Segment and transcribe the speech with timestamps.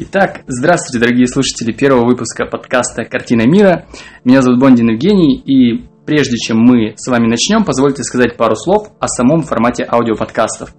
[0.00, 3.86] Итак, здравствуйте, дорогие слушатели первого выпуска подкаста «Картина мира».
[4.22, 8.92] Меня зовут Бондин Евгений, и прежде чем мы с вами начнем, позвольте сказать пару слов
[9.00, 10.72] о самом формате аудиоподкастов.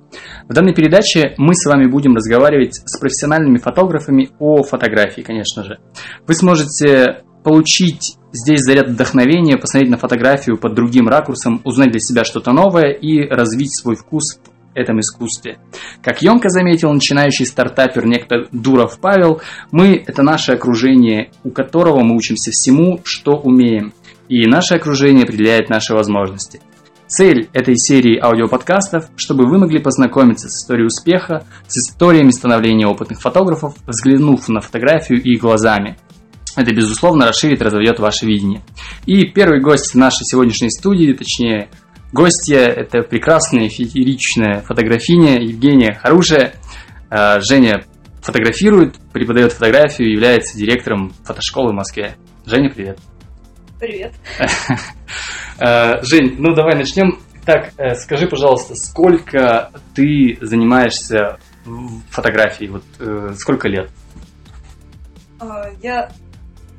[0.48, 5.80] В данной передаче мы с вами будем разговаривать с профессиональными фотографами о фотографии, конечно же.
[6.26, 12.24] Вы сможете получить здесь заряд вдохновения, посмотреть на фотографию под другим ракурсом, узнать для себя
[12.24, 14.40] что-то новое и развить свой вкус
[14.80, 15.60] этом искусстве.
[16.02, 22.16] Как Йонка заметил начинающий стартапер некто Дуров Павел, мы– это наше окружение, у которого мы
[22.16, 23.94] учимся всему, что умеем.
[24.28, 26.62] И наше окружение определяет наши возможности.
[27.08, 33.20] Цель этой серии аудиоподкастов, чтобы вы могли познакомиться с историей успеха, с историями становления опытных
[33.20, 35.98] фотографов, взглянув на фотографию и глазами.
[36.56, 38.62] Это, безусловно, расширит разовьет ваше видение.
[39.06, 41.70] И первый гость нашей сегодняшней студии, точнее,
[42.12, 46.54] Гостья– это прекрасная фееричная фотографиня Евгения Харушая.
[47.10, 47.86] А, Женя
[48.22, 52.16] фотографирует, преподает фотографию, является директором фотошколы в Москве.
[52.46, 53.00] Женя, привет.
[53.80, 54.14] Привет.
[55.62, 57.20] А, Жень, ну давай начнем.
[57.46, 61.38] Так, э, скажи, пожалуйста, сколько ты занимаешься
[62.10, 62.70] фотографией?
[62.70, 63.92] Вот э, сколько лет?
[65.38, 66.10] А, я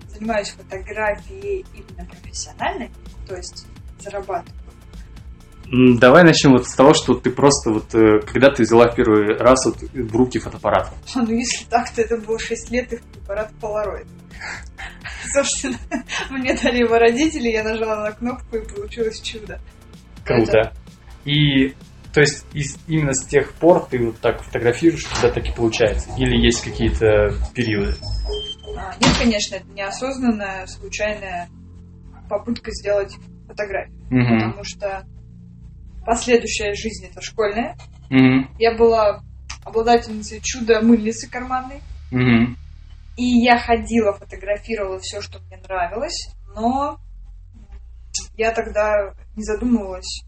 [0.09, 2.91] занимаюсь фотографией именно профессиональной,
[3.29, 3.67] то есть
[3.99, 4.60] зарабатываю
[5.73, 9.67] Давай начнем вот с того, что ты просто вот, э, когда ты взяла первый раз
[9.67, 10.93] вот в руки фотоаппарат?
[11.15, 14.09] А, ну если так, то это было 6 лет и фотоаппарат Polaroid.
[15.33, 15.79] Собственно,
[16.31, 19.61] мне дали его родители, я нажала на кнопку и получилось чудо.
[20.25, 20.59] Круто.
[20.59, 20.73] Это...
[21.25, 21.75] И
[22.13, 25.55] то есть из, именно с тех пор ты вот так фотографируешь, у тебя так и
[25.55, 26.11] получается?
[26.19, 27.95] Или есть какие-то периоды?
[28.77, 31.49] А, нет, конечно, это неосознанная, случайная
[32.29, 33.15] попытка сделать
[33.47, 33.97] фотографию.
[34.11, 34.35] Угу.
[34.35, 35.07] Потому что
[36.05, 37.77] последующая жизнь это школьная.
[38.11, 38.57] Mm-hmm.
[38.59, 39.23] Я была
[39.65, 41.81] обладательницей чуда мыльницы карманной.
[42.13, 42.57] Mm-hmm.
[43.17, 46.99] И я ходила, фотографировала все, что мне нравилось, но
[48.35, 50.25] я тогда не задумывалась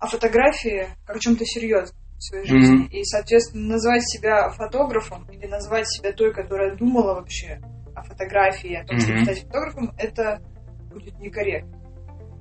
[0.00, 2.86] о фотографии как о чем-то серьезном в своей жизни.
[2.86, 2.90] Mm-hmm.
[2.90, 7.60] И, соответственно, назвать себя фотографом или назвать себя той, которая думала вообще
[7.94, 9.00] о фотографии, о том, mm-hmm.
[9.00, 10.42] чтобы стать фотографом, это
[10.90, 11.81] будет некорректно.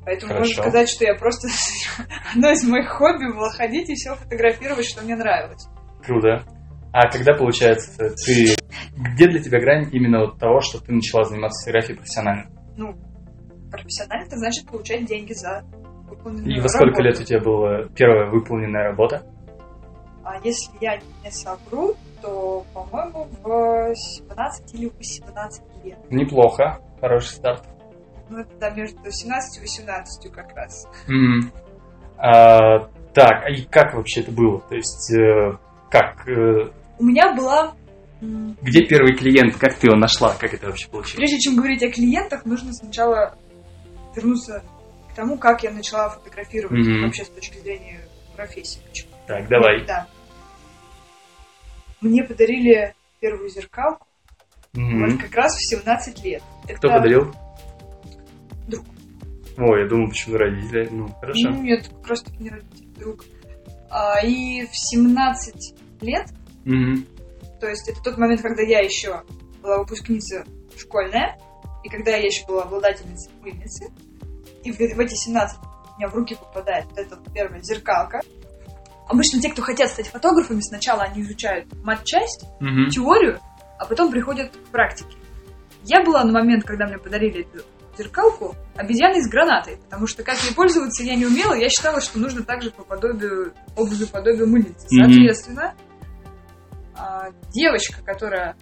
[0.03, 0.49] Поэтому Хорошо.
[0.49, 1.47] можно сказать, что я просто...
[2.33, 5.67] Одно из моих хобби было ходить и все фотографировать, что мне нравилось.
[6.03, 6.43] Круто.
[6.91, 8.55] А когда, получается, ты...
[8.97, 12.49] Где для тебя грань именно вот того, что ты начала заниматься фотографией профессионально?
[12.75, 12.95] Ну,
[13.69, 15.63] профессионально это значит получать деньги за
[16.09, 17.03] выполненную И во сколько работу.
[17.03, 19.23] лет у тебя была первая выполненная работа?
[20.23, 25.97] А если я не совру, то, по-моему, в 17 или 18 лет.
[26.11, 26.79] Неплохо.
[26.99, 27.70] Хороший старт
[28.31, 30.87] ну, это да, между 17 и 18 как раз.
[31.07, 31.51] Mm.
[32.17, 34.61] А, так, и как вообще это было?
[34.61, 35.57] То есть, э,
[35.89, 36.27] как?
[36.27, 36.69] Э...
[36.97, 37.75] У меня была...
[38.21, 39.57] Где первый клиент?
[39.57, 40.35] Как ты его нашла?
[40.35, 41.17] Как это вообще получилось?
[41.17, 43.35] Прежде чем говорить о клиентах, нужно сначала
[44.15, 44.63] вернуться
[45.11, 47.05] к тому, как я начала фотографировать mm-hmm.
[47.05, 47.99] вообще с точки зрения
[48.35, 48.79] профессии.
[48.87, 49.11] Почему?
[49.27, 49.85] Так, давай.
[49.87, 50.07] Да.
[51.99, 54.05] Мне подарили первую зеркалку
[54.73, 55.09] mm-hmm.
[55.09, 56.43] вот как раз в 17 лет.
[56.63, 56.97] Кто это...
[56.97, 57.33] подарил?
[59.63, 60.87] Ой, я думал, почему родители.
[60.91, 61.49] Ну, хорошо.
[61.49, 63.25] Ну, нет, как раз таки не родители, друг.
[63.91, 66.27] А, и в 17 лет,
[66.65, 67.07] mm
[67.59, 69.21] то есть это тот момент, когда я еще
[69.61, 70.45] была выпускница
[70.75, 71.37] школьная,
[71.83, 73.91] и когда я еще была обладательницей мыльницы,
[74.63, 78.21] и в, в эти 17 у меня в руки попадает вот эта первая зеркалка.
[79.07, 83.39] Обычно те, кто хотят стать фотографами, сначала они изучают мат-часть, mm теорию,
[83.77, 85.15] а потом приходят к практике.
[85.83, 87.63] Я была на момент, когда мне подарили эту
[87.97, 92.19] зеркалку обезьяны с гранатой, потому что как ей пользоваться я не умела, я считала, что
[92.19, 94.87] нужно также по подобию, образу подобию мыльницы.
[94.87, 95.75] Соответственно,
[96.95, 97.33] mm-hmm.
[97.51, 98.55] девочка, которая,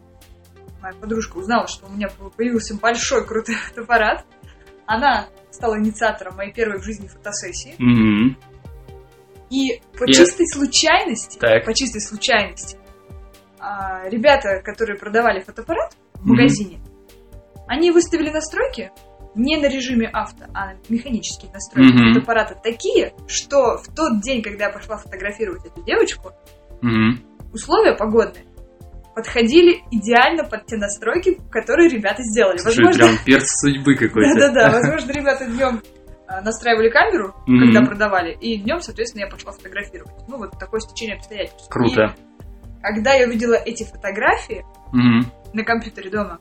[0.81, 4.25] моя подружка, узнала, что у меня появился большой крутой фотоаппарат,
[4.85, 7.75] она стала инициатором моей первой в жизни фотосессии.
[7.79, 8.35] Mm-hmm.
[9.51, 10.13] И по yeah.
[10.13, 11.65] чистой случайности, так.
[11.65, 12.77] по чистой случайности,
[13.59, 16.25] а, ребята, которые продавали фотоаппарат в mm-hmm.
[16.25, 16.81] магазине,
[17.67, 18.91] они выставили настройки
[19.35, 22.13] не на режиме авто, а механические настройки mm-hmm.
[22.13, 26.31] фотоаппарата такие, что в тот день, когда я пошла фотографировать эту девочку,
[26.81, 27.51] mm-hmm.
[27.53, 28.45] условия погодные
[29.15, 32.57] подходили идеально под те настройки, которые ребята сделали.
[32.57, 33.03] Слушай, возможно...
[33.03, 34.39] прям перц судьбы какой-то.
[34.39, 35.81] Да-да-да, возможно, ребята днем
[36.27, 37.59] а, настраивали камеру, mm-hmm.
[37.59, 40.13] когда продавали, и днем, соответственно, я пошла фотографировать.
[40.27, 41.67] Ну, вот такое стечение обстоятельств.
[41.69, 42.15] Круто.
[42.15, 45.51] И когда я увидела эти фотографии mm-hmm.
[45.53, 46.39] на компьютере дома,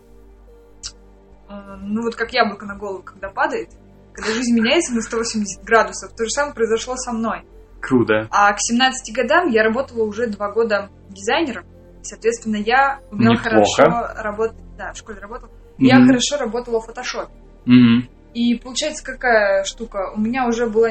[1.49, 3.71] ну вот как яблоко на голову, когда падает,
[4.13, 7.45] когда жизнь меняется на 180 градусов, то же самое произошло со мной.
[7.81, 8.29] Круто.
[8.31, 11.65] А к 17 годам я работала уже два года дизайнером.
[12.03, 13.51] Соответственно, я умела Неплохо.
[13.51, 14.59] хорошо работать.
[14.77, 15.51] Да, в школе работала.
[15.79, 16.09] Я Мгм.
[16.09, 17.33] хорошо работала в фотошопе.
[17.67, 18.09] Мгм.
[18.35, 20.13] И получается, какая штука?
[20.15, 20.87] У меня уже был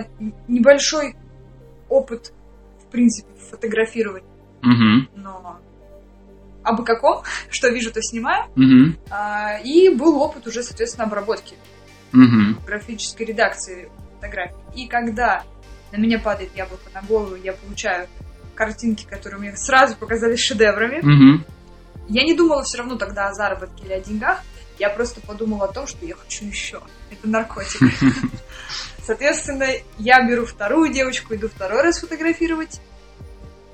[0.48, 1.16] небольшой
[1.90, 2.34] опыт,
[2.82, 4.26] в принципе, фотографирования,
[4.62, 5.10] Мгм.
[5.16, 5.60] но
[6.68, 8.46] абы каком, что вижу, то снимаю.
[8.56, 8.98] Мгм.
[9.10, 11.56] А, И был опыт уже, соответственно, обработки
[12.12, 12.60] Мгм.
[12.66, 14.56] графической редакции фотографий.
[14.76, 15.44] И когда
[15.92, 18.08] на меня падает яблоко на голову, я получаю
[18.56, 21.46] картинки, которые мне сразу показались шедеврами, Мгм.
[22.10, 24.42] я не думала все равно тогда о заработке или о деньгах,
[24.80, 26.82] я просто подумала о том, что я хочу еще.
[27.12, 27.80] Это наркотик.
[29.04, 29.66] Соответственно,
[29.98, 32.82] я беру вторую девочку, иду второй раз фотографировать.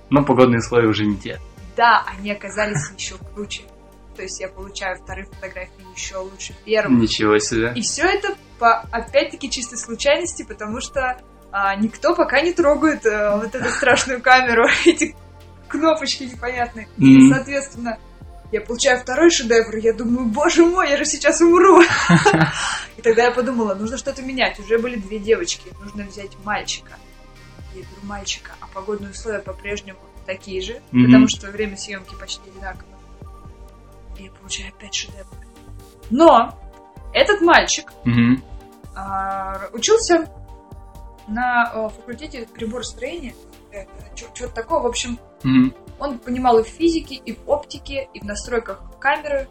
[0.10, 1.40] Но погодные условия уже не те.
[1.76, 3.64] Да, они оказались еще круче.
[4.16, 7.02] То есть я получаю вторые фотографии еще лучше первых.
[7.02, 7.74] Ничего себе.
[7.76, 11.18] И все это по, опять-таки, чистой случайности, потому что
[11.52, 15.16] а, никто пока не трогает э, вот эту страшную камеру, эти
[15.68, 16.88] кнопочки непонятные.
[16.98, 17.34] И, Мгм.
[17.34, 17.98] соответственно,
[18.52, 21.82] я получаю второй шедевр, и я думаю, боже мой, я же сейчас умру.
[22.98, 24.60] И тогда я подумала, нужно что-то менять.
[24.60, 26.94] Уже были две девочки, нужно взять мальчика.
[27.74, 31.06] Я беру мальчика, а погодные условия по-прежнему такие же, Мгм.
[31.06, 32.98] потому что время съемки почти одинаковое.
[34.20, 35.28] И я получаю опять шедевр.
[36.10, 36.58] Но
[37.14, 38.44] этот мальчик Мгм.
[38.96, 40.30] а, учился
[41.28, 43.34] на э, факультете приборостроения.
[44.16, 44.80] Что-то такое.
[44.82, 45.74] В общем, Мгм.
[46.00, 49.48] он понимал и в физике, и в оптике, и в настройках камеры,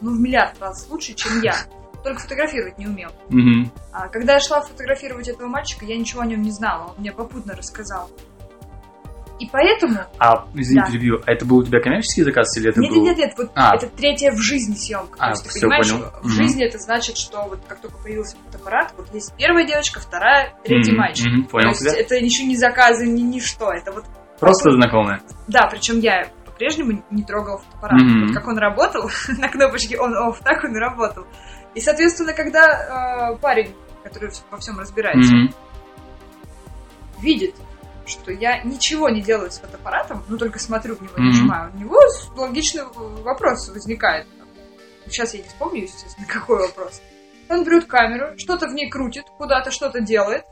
[0.00, 1.54] ну, в миллиард раз лучше, чем я.
[2.04, 3.10] Только фотографировать не умел.
[3.28, 3.70] Мгм.
[3.92, 6.88] А когда я шла фотографировать этого мальчика, я ничего о нем не знала.
[6.88, 8.10] Он мне попутно рассказал.
[9.38, 9.98] И поэтому...
[10.18, 10.86] А, извини, Да.
[10.90, 13.02] перебью, а это был у тебя коммерческий заказ или это Нет, был...
[13.02, 13.74] нет, нет, нет, вот А.
[13.74, 15.16] это третья в жизни съемка.
[15.18, 16.04] А, То есть ты всё, понимаешь, понял.
[16.22, 16.30] в Мгм.
[16.32, 20.92] жизни это значит, что вот как только появился фотоаппарат, вот есть первая девочка, вторая, третий
[20.92, 21.26] Мгм, мальчик.
[21.26, 22.00] мгм, понял То есть тебя.
[22.00, 23.72] это еще не заказы, ни ничто.
[23.72, 24.04] Это вот
[24.38, 25.20] Просто знакомые.
[25.48, 28.00] Да, причем я по-прежнему не трогала фотоаппарат.
[28.02, 28.26] Мгм.
[28.26, 31.24] Вот как он работал, на кнопочке on-off, так он и работал.
[31.74, 33.74] И, соответственно, когда э, парень,
[34.04, 35.54] который во всем разбирается, Мгм.
[37.20, 37.54] видит,
[38.12, 41.28] что я ничего не делаю с фотоаппаратом, ну только смотрю в него и Мгм.
[41.30, 41.98] нажимаю, у него
[42.36, 44.26] логичный вопрос возникает.
[45.06, 47.00] Сейчас я не вспомню, естественно, какой вопрос.
[47.48, 50.44] Он берет камеру, что-то в ней крутит, куда-то что-то делает.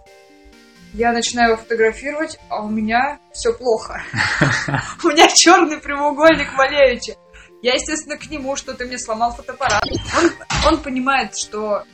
[0.93, 4.03] Я начинаю его фотографировать, а у меня все плохо.
[5.05, 7.15] У меня черный прямоугольник Малевича.
[7.63, 9.85] Я, естественно, к нему, что ты мне сломал фотоаппарат.
[10.19, 10.31] Он,
[10.67, 11.85] он понимает, что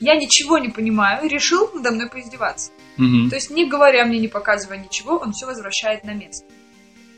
[0.00, 2.70] я ничего не понимаю, решил надо мной поиздеваться.
[2.96, 3.30] Мгм.
[3.30, 6.46] То есть, не говоря мне, не показывая ничего, он все возвращает на место.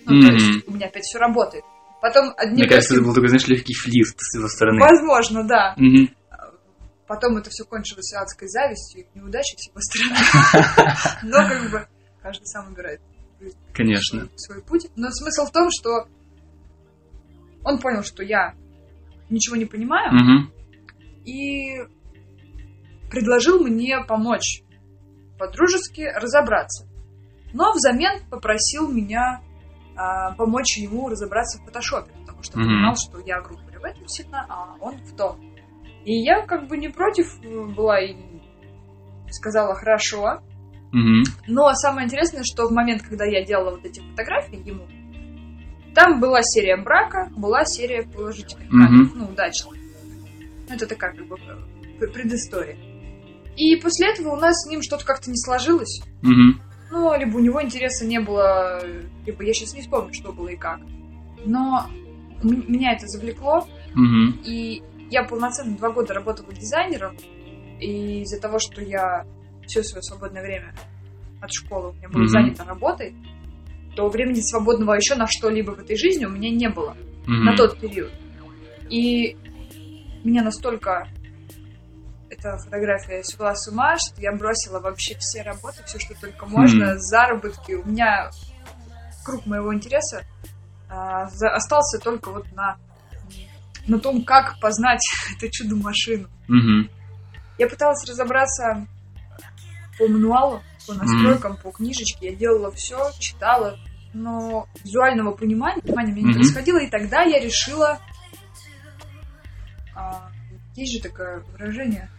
[0.07, 0.35] Ну, то Мгм.
[0.37, 1.65] есть, у меня опять все работает.
[2.01, 4.79] Потом одним Мне кажется, это был такой, знаешь, легкий флирт с его стороны.
[4.81, 5.75] Возможно, да.
[5.79, 6.11] Мгм.
[7.07, 10.17] Потом это все кончилось адской завистью и неудачей с его стороны.
[11.23, 11.87] Но как бы
[12.23, 13.01] каждый сам выбирает
[13.75, 14.29] Конечно.
[14.37, 14.87] свой путь.
[14.97, 16.07] Но смысл в том, что
[17.63, 18.55] он понял, что я
[19.31, 20.53] ничего не понимаю, Мгм.
[21.25, 21.77] и
[23.11, 24.63] предложил мне помочь
[25.47, 26.87] по-дружески разобраться.
[27.53, 29.41] Но взамен попросил меня
[29.97, 32.69] а, помочь ему разобраться в фотошопе, потому что Мгм.
[32.69, 35.39] понимал, что я, грубо говоря, в этом сильно, а он в том.
[36.05, 38.17] И я как бы не против э, была и
[39.31, 40.41] сказала хорошо.
[40.93, 41.25] Мгм.
[41.47, 44.87] Но самое интересное, что в момент, когда я делала вот эти фотографии ему,
[45.95, 49.75] там была серия брака, была серия положительных кадров, ну, удачных.
[50.69, 51.37] Это такая как бы
[52.01, 52.77] э, предыстория.
[53.57, 56.03] И после этого у нас с ним что-то как-то не сложилось.
[56.23, 56.61] Мгм.
[56.91, 58.81] Ну, либо у него интереса не было,
[59.27, 60.81] либо я сейчас не вспомню, что было и как.
[61.45, 61.87] Но
[62.43, 64.41] м- меня это завлекло, Мгм.
[64.45, 67.17] и я полноценно два года работала дизайнером,
[67.81, 69.27] и из-за того, что я
[69.67, 70.75] все свое свободное время
[71.41, 72.29] от школы у меня было Мгм.
[72.29, 73.15] занято работой,
[73.97, 76.97] то времени свободного еще на что-либо в этой жизни у меня не было
[77.27, 77.45] Мгм.
[77.45, 78.11] на тот период.
[78.91, 79.37] И
[80.25, 81.09] меня настолько
[82.45, 86.95] эта фотография свела с ума, что я бросила вообще все работы, все, что только можно,
[86.95, 86.99] Хм.
[86.99, 87.73] заработки.
[87.73, 88.31] У меня
[89.25, 90.25] круг моего интереса
[90.91, 92.77] а, за- остался только вот на,
[93.87, 95.01] на том, как познать
[95.37, 96.29] эту чудо-машину.
[96.49, 96.91] Мгм.
[97.59, 98.87] Я пыталась разобраться
[99.99, 102.31] по мануалу, по настройкам, по книжечке.
[102.31, 103.79] Я делала все, читала,
[104.13, 106.79] но визуального понимания, понимания у меня не происходило.
[106.79, 107.99] И тогда я решила...
[109.95, 110.29] а,
[110.75, 112.11] есть же такое выражение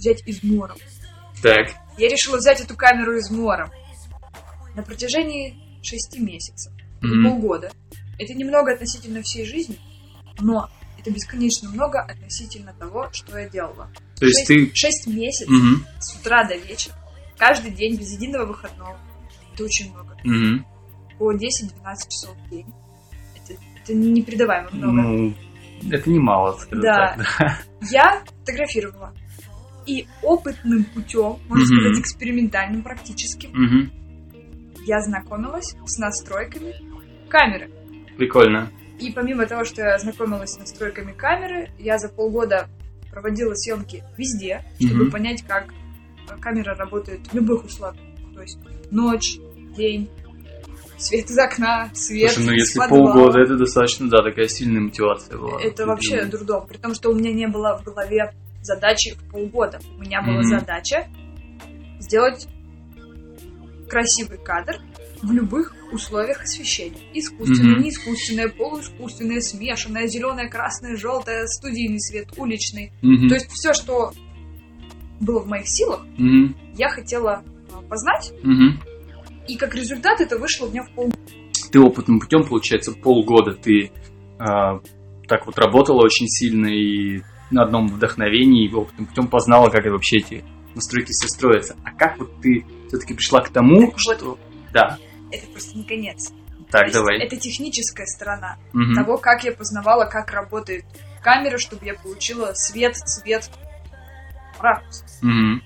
[0.00, 0.76] взять измором.
[1.42, 1.68] Так.
[1.98, 3.70] Я решила взять эту камеру измором.
[4.74, 7.24] На протяжении шести месяцев Мгм.
[7.30, 7.70] полгода.
[8.18, 9.78] Это немного относительно всей жизни,
[10.40, 13.90] но это бесконечно много относительно того, что я делала.
[14.18, 14.70] То есть ты...
[14.74, 15.86] Шесть месяцев Мгм.
[15.98, 16.94] с утра до вечера,
[17.38, 18.98] каждый день без единого выходного.
[19.54, 20.16] Это очень много.
[20.24, 20.66] Мгм.
[21.18, 22.66] По 10-12 часов в день.
[23.36, 24.92] Это Это непередаваемо много.
[24.92, 25.34] Ну,
[25.90, 27.16] это немало, скажу да.
[27.16, 27.26] так.
[27.38, 27.58] Да.
[27.90, 29.14] Я фотографировала.
[29.90, 31.80] И опытным путем, можно mm-hmm.
[31.80, 34.84] сказать, экспериментальным практически, mm-hmm.
[34.86, 36.76] я знакомилась с настройками
[37.28, 37.70] камеры.
[38.16, 38.70] Прикольно.
[39.00, 42.68] И помимо того, что я знакомилась с настройками камеры, я за полгода
[43.10, 45.10] проводила съемки везде, чтобы mm-hmm.
[45.10, 45.74] понять, как
[46.40, 48.04] камера работает в любых условиях.
[48.32, 48.58] То есть
[48.92, 49.38] ночь,
[49.76, 50.08] день,
[50.98, 53.12] свет из окна, свет Слушай, ну если подвала.
[53.12, 55.60] полгода, это достаточно, да, такая сильная мотивация была.
[55.60, 58.32] Это вообще дурдом, при том, что у меня не было в голове
[58.62, 59.80] задачи в полгода.
[59.96, 60.58] У меня была mm-hmm.
[60.58, 61.08] задача
[61.98, 62.48] сделать
[63.88, 64.80] красивый кадр
[65.22, 67.00] в любых условиях освещения.
[67.12, 67.82] Искусственное, mm-hmm.
[67.82, 72.92] неискусственное, полуискусственное, смешанное, зеленое, красное, желтое, студийный свет, уличный.
[73.02, 73.28] Mm-hmm.
[73.28, 74.12] То есть все, что
[75.20, 76.74] было в моих силах, mm-hmm.
[76.76, 78.32] я хотела а, познать.
[78.42, 79.46] Mm-hmm.
[79.48, 81.18] И как результат это вышло у меня в полгода.
[81.70, 83.90] Ты опытным путем, получается, полгода ты э,
[84.38, 90.44] так вот работала очень сильно и на одном вдохновении, опытным путем познала, как вообще эти
[90.74, 91.76] настройки все строятся.
[91.84, 94.30] А как вот ты все-таки пришла к тому, так что...
[94.30, 94.40] Вот
[94.72, 94.98] да.
[95.30, 96.32] Это просто не конец.
[96.70, 97.18] Так, То давай.
[97.18, 98.94] Это техническая сторона угу.
[98.94, 100.84] того, как я познавала, как работает
[101.22, 103.50] камера, чтобы я получила свет, цвет,
[104.58, 105.04] ракурс.
[105.22, 105.62] Угу.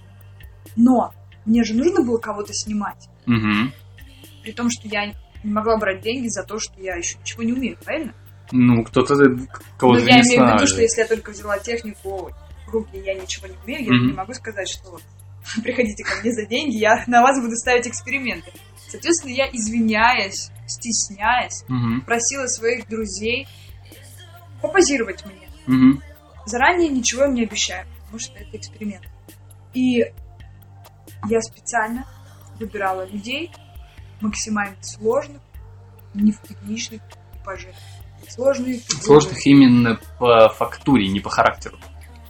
[0.77, 1.13] Но
[1.45, 3.09] мне же нужно было кого-то снимать.
[3.27, 3.73] Угу.
[4.43, 7.53] При том, что я не могла брать деньги за то, что я еще ничего не
[7.53, 8.15] умею, правильно?
[8.53, 9.15] Ну, кто-то
[9.79, 12.31] кого-то Ну, я имею в виду, что если я только взяла технику
[12.67, 14.07] в руки, я ничего не умею, я mm-hmm.
[14.09, 15.03] не могу сказать, что вот,
[15.63, 18.53] приходите ко мне за деньги, я на вас буду ставить эксперименты.
[18.89, 22.05] Соответственно, я, извиняясь, стесняясь, mm-hmm.
[22.05, 23.49] просила своих друзей
[24.61, 25.49] попозировать мне.
[25.67, 26.03] Mm-hmm.
[26.47, 29.05] Заранее ничего им не обещаю, потому что это эксперимент.
[29.73, 30.05] И
[31.29, 32.07] я специально
[32.59, 33.51] выбирала людей
[34.21, 35.41] максимально сложных,
[36.15, 37.01] не в техничных
[37.33, 37.75] типажей.
[38.31, 39.03] Сложные фигуры.
[39.03, 41.77] Сложных именно по фактуре, не по характеру.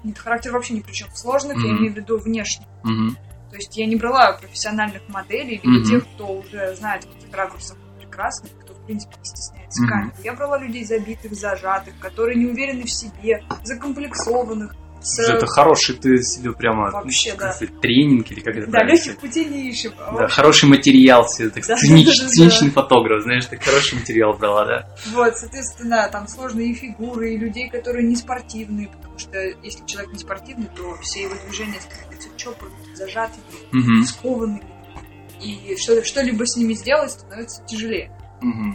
[0.02, 1.08] Нет, характер вообще ни при чем.
[1.14, 1.68] Сложных mm-hmm.
[1.68, 2.66] я имею в виду внешне.
[2.84, 3.16] Mm-hmm.
[3.50, 5.84] То есть я не брала профессиональных моделей, либо mm-hmm.
[5.84, 9.88] тех, кто уже знает, каких ракурсах прекрасных, кто, в принципе, не стесняется mm-hmm.
[9.88, 10.16] камеры.
[10.22, 14.74] Я брала людей забитых, зажатых, которые не уверены в себе, закомплексованных,
[15.04, 15.18] с...
[15.18, 17.54] Это хороший ты себе прямо Вообще, да.
[17.80, 19.92] тренинг или как это Да, легких путей не ищем.
[19.98, 22.82] Да, хороший материал себе, так да, цинич, да, да, циничный да.
[22.82, 24.88] фотограф, знаешь, так хороший материал брала, да?
[25.12, 30.18] Вот, соответственно, там сложные фигуры, и людей, которые не спортивные, потому что если человек не
[30.18, 34.04] спортивный, то все его движения становятся чопорными, зажатыми, угу.
[34.04, 34.74] скованными.
[35.42, 38.10] И что, что-либо с ними сделать становится тяжелее.
[38.40, 38.74] Угу.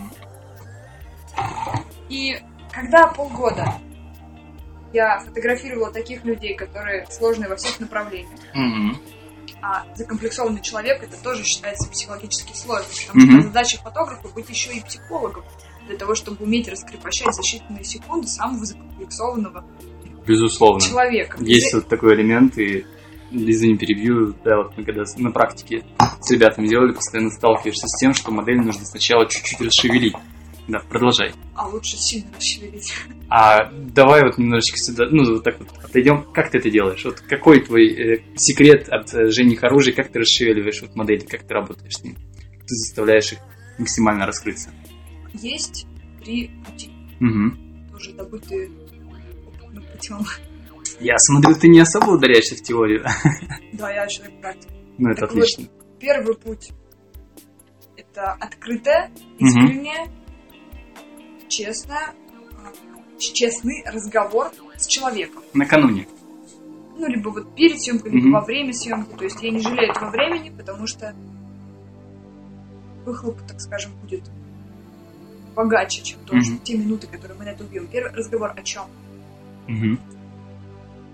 [2.09, 2.37] И
[2.71, 3.73] когда полгода
[4.93, 8.39] я фотографировала таких людей, которые сложные во всех направлениях.
[8.55, 8.97] Mm-hmm.
[9.61, 13.39] А закомплексованный человек это тоже считается психологически сложным, потому mm-hmm.
[13.39, 15.43] что задача фотографа быть еще и психологом
[15.87, 19.65] для того, чтобы уметь раскрепощать за считанные секунды самого закомплексованного
[20.25, 20.79] Безусловно.
[20.79, 21.37] человека.
[21.41, 22.85] Есть вот такой элемент, и
[23.31, 25.83] извини, перебью, да, вот мы когда на практике
[26.21, 30.15] с ребятами делали, постоянно сталкиваешься с тем, что модель нужно сначала чуть-чуть расшевелить.
[30.69, 31.33] Да, продолжай.
[31.55, 32.93] А лучше сильно расшевелить.
[33.27, 36.31] А давай вот немножечко сюда, ну, вот так вот отойдем.
[36.31, 37.03] Как ты это делаешь?
[37.03, 41.47] Вот какой твой э, секрет от э, Жени Харужи, как ты расшевеливаешь вот модели, как
[41.47, 42.15] ты работаешь с ним?
[42.15, 43.39] Ты заставляешь их
[43.79, 44.69] максимально раскрыться.
[45.33, 45.87] Есть
[46.23, 46.91] три пути.
[47.19, 47.93] Угу.
[47.93, 48.69] Тоже добытые
[49.47, 50.19] опытным путем.
[50.99, 53.03] Я смотрю, ты не особо ударяешься в теорию.
[53.73, 54.69] Да, я человек практик.
[54.99, 55.63] Ну, это так отлично.
[55.63, 56.71] Вот, первый путь–
[57.95, 59.09] это открытое,
[59.39, 60.18] искреннее, угу
[61.49, 61.97] честно,
[63.17, 65.43] честный разговор с человеком.
[65.53, 66.07] Накануне.
[66.97, 68.31] Ну, либо вот перед съемкой, либо mm-hmm.
[68.31, 69.15] во время съемки.
[69.15, 71.13] То есть я не жалею этого времени, потому что
[73.05, 74.29] выхлоп, так скажем, будет
[75.55, 76.59] богаче, чем то, mm-hmm.
[76.63, 77.87] те минуты, которые мы на это убьем.
[77.87, 78.83] Первый разговор о чем?
[79.67, 79.97] Mm-hmm.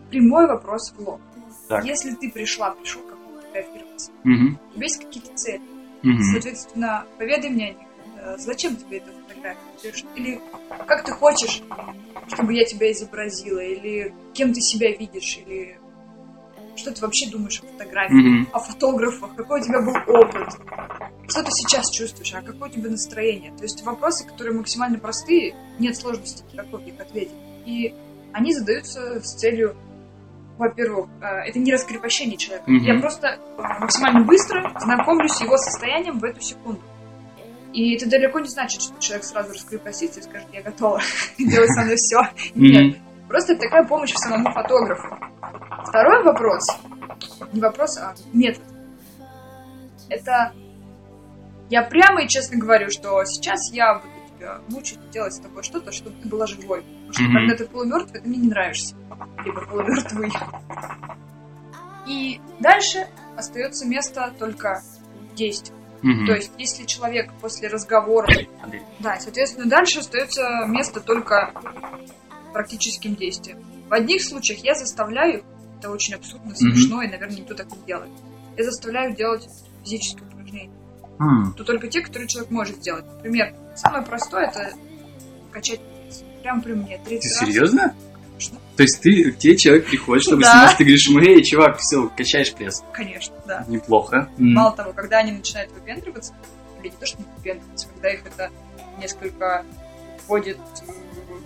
[0.10, 1.22] Прямой вопрос в лоб.
[1.68, 1.86] Так.
[1.86, 4.58] Если ты пришла, пришел как фотографироваться, mm-hmm.
[4.72, 5.62] у тебя есть какие-то цели.
[6.04, 6.22] Mm-hmm.
[6.32, 7.85] Соответственно, поведай мне о них.
[8.26, 10.04] Э, зачем тебе это фотография?
[10.16, 10.42] Или
[10.88, 11.62] как ты хочешь,
[12.28, 13.60] чтобы я тебя изобразила?
[13.60, 15.38] Или кем ты себя видишь?
[15.46, 15.80] Или
[16.76, 18.52] что ты вообще думаешь о фотографии, mm-hmm.
[18.52, 19.36] о фотографах?
[19.36, 20.50] Какой у тебя был опыт?
[21.28, 22.34] Что ты сейчас чувствуешь?
[22.34, 23.56] А какое у тебя настроение?
[23.56, 27.34] То есть вопросы, которые максимально простые, нет сложности никакой в них ответить.
[27.66, 27.94] И
[28.34, 29.76] они задаются с целью
[30.58, 32.72] во-первых, э, это не раскрепощение человека.
[32.72, 32.86] Mm-hmm.
[32.86, 36.82] Я просто максимально быстро знакомлюсь с его состоянием в эту секунду.
[37.76, 41.02] И это далеко не значит, что человек сразу раскрепостится и скажет, я готова
[41.38, 42.20] делать со мной все.
[42.56, 42.96] Нет.
[43.28, 45.18] Просто это такая помощь самому фотографу.
[45.84, 46.66] Второй вопрос,
[47.52, 48.64] не вопрос, а метод.
[50.08, 50.54] Это
[51.70, 55.92] я прямо и честно говорю, что сейчас я буду тебя мучить, делать с тобой что-то,
[55.92, 56.82] чтобы ты была живой.
[57.08, 57.34] Потому что mm-hmm.
[57.34, 58.96] когда ты полумертвый, ты мне не нравишься.
[59.44, 60.32] Либо полумертвый.
[62.08, 64.82] И дальше остается место только
[65.36, 65.76] действия.
[66.26, 68.28] То есть, если человек после разговора...
[69.00, 71.52] Да, соответственно, дальше остается место только
[72.54, 73.64] практическим действием.
[73.90, 75.44] В одних случаях я заставляю,
[75.80, 77.08] это очень абсурдно, смешно, mm-hmm.
[77.08, 78.12] и, наверное, никто так не делает.
[78.58, 79.48] Я заставляю делать
[79.84, 80.72] физические упражнения.
[81.20, 81.54] Mm.
[81.56, 83.06] То только те, которые человек может сделать.
[83.06, 84.74] Например, самое простое это
[85.52, 85.82] качать.
[86.42, 87.00] Прямо при мне.
[87.04, 87.50] 30 Ты раз.
[87.50, 87.96] серьезно?
[88.76, 90.52] То есть ты, к тебе человек приходит, чтобы да.
[90.52, 92.84] сниматься, ты говоришь эй, чувак, все, качаешь пресс.
[92.92, 93.66] Конечно, да.
[93.68, 94.30] Неплохо.
[94.38, 94.76] Мало mm.
[94.76, 96.34] того, когда они начинают выпендриваться,
[96.82, 98.50] или не то, что не выпендриваться, когда их это
[99.00, 99.66] несколько
[100.28, 100.58] вводит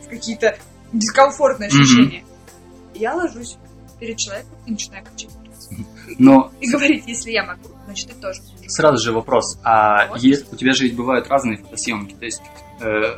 [0.06, 0.58] в какие-то
[0.92, 3.00] дискомфортные ощущения, mm-hmm.
[3.00, 3.58] я ложусь
[4.00, 5.70] перед человеком и начинаю качать пресс.
[6.18, 6.52] Но...
[6.60, 9.60] И говорить, если я могу, значит, ты тоже Сразу же вопрос.
[9.64, 10.20] А вот.
[10.20, 12.42] есть, у тебя же ведь бывают разные фотосъемки, то есть
[12.82, 13.18] э, э,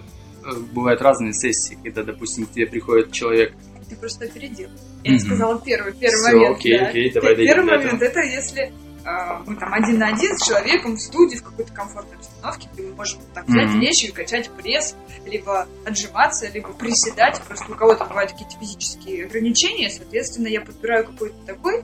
[0.74, 3.54] бывают разные сессии, когда, допустим, к тебе приходит человек.
[3.92, 4.70] Ты просто опередил.
[5.04, 5.20] Я mm-hmm.
[5.20, 6.58] сказала первый, первый Все, момент.
[6.58, 6.88] Окей, да.
[6.88, 11.02] окей, давай Первый момент это если э, мы там один на один с человеком в
[11.02, 13.80] студии в какой-то комфортной обстановке, где мы можем так взять mm-hmm.
[13.82, 14.96] вещи и качать пресс,
[15.26, 17.42] либо отжиматься, либо приседать.
[17.46, 21.84] Просто у кого-то бывают какие-то физические ограничения, соответственно, я подбираю какой-то такой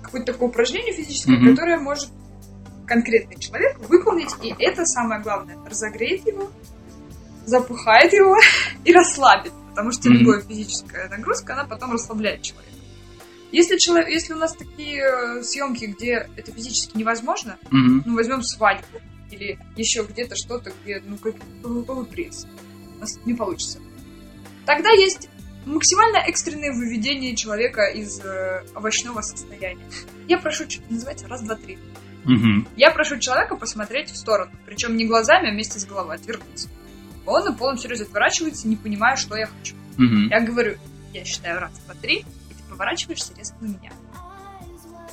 [0.00, 1.50] какое-то такое упражнение физическое, mm-hmm.
[1.50, 2.10] которое может
[2.86, 6.52] конкретный человек выполнить, и это самое главное, разогреет его,
[7.46, 8.36] запухает его
[8.84, 10.12] и расслабит, потому что mm-hmm.
[10.12, 12.70] любая физическая нагрузка, она потом расслабляет человека.
[13.50, 18.02] Если, человек, если у нас такие э, съемки, где это физически невозможно, mm-hmm.
[18.06, 19.00] ну, возьмем свадьбу
[19.32, 22.46] или еще где-то что-то, где, ну, как полый пресс,
[22.96, 23.80] у нас не получится.
[24.64, 25.28] Тогда есть
[25.66, 29.84] максимально экстренное выведение человека из э, овощного состояния.
[30.28, 31.78] Я прошу, называется, раз, два, три.
[32.26, 32.68] Угу.
[32.76, 36.68] Я прошу человека посмотреть в сторону, причем не глазами, а вместе с головой, отвернуться.
[37.26, 39.74] Он на полном серьезе отворачивается, не понимая, что я хочу.
[39.96, 40.28] Угу.
[40.30, 40.76] Я говорю,
[41.12, 43.92] я считаю раз, два, три, и ты поворачиваешься резко на меня.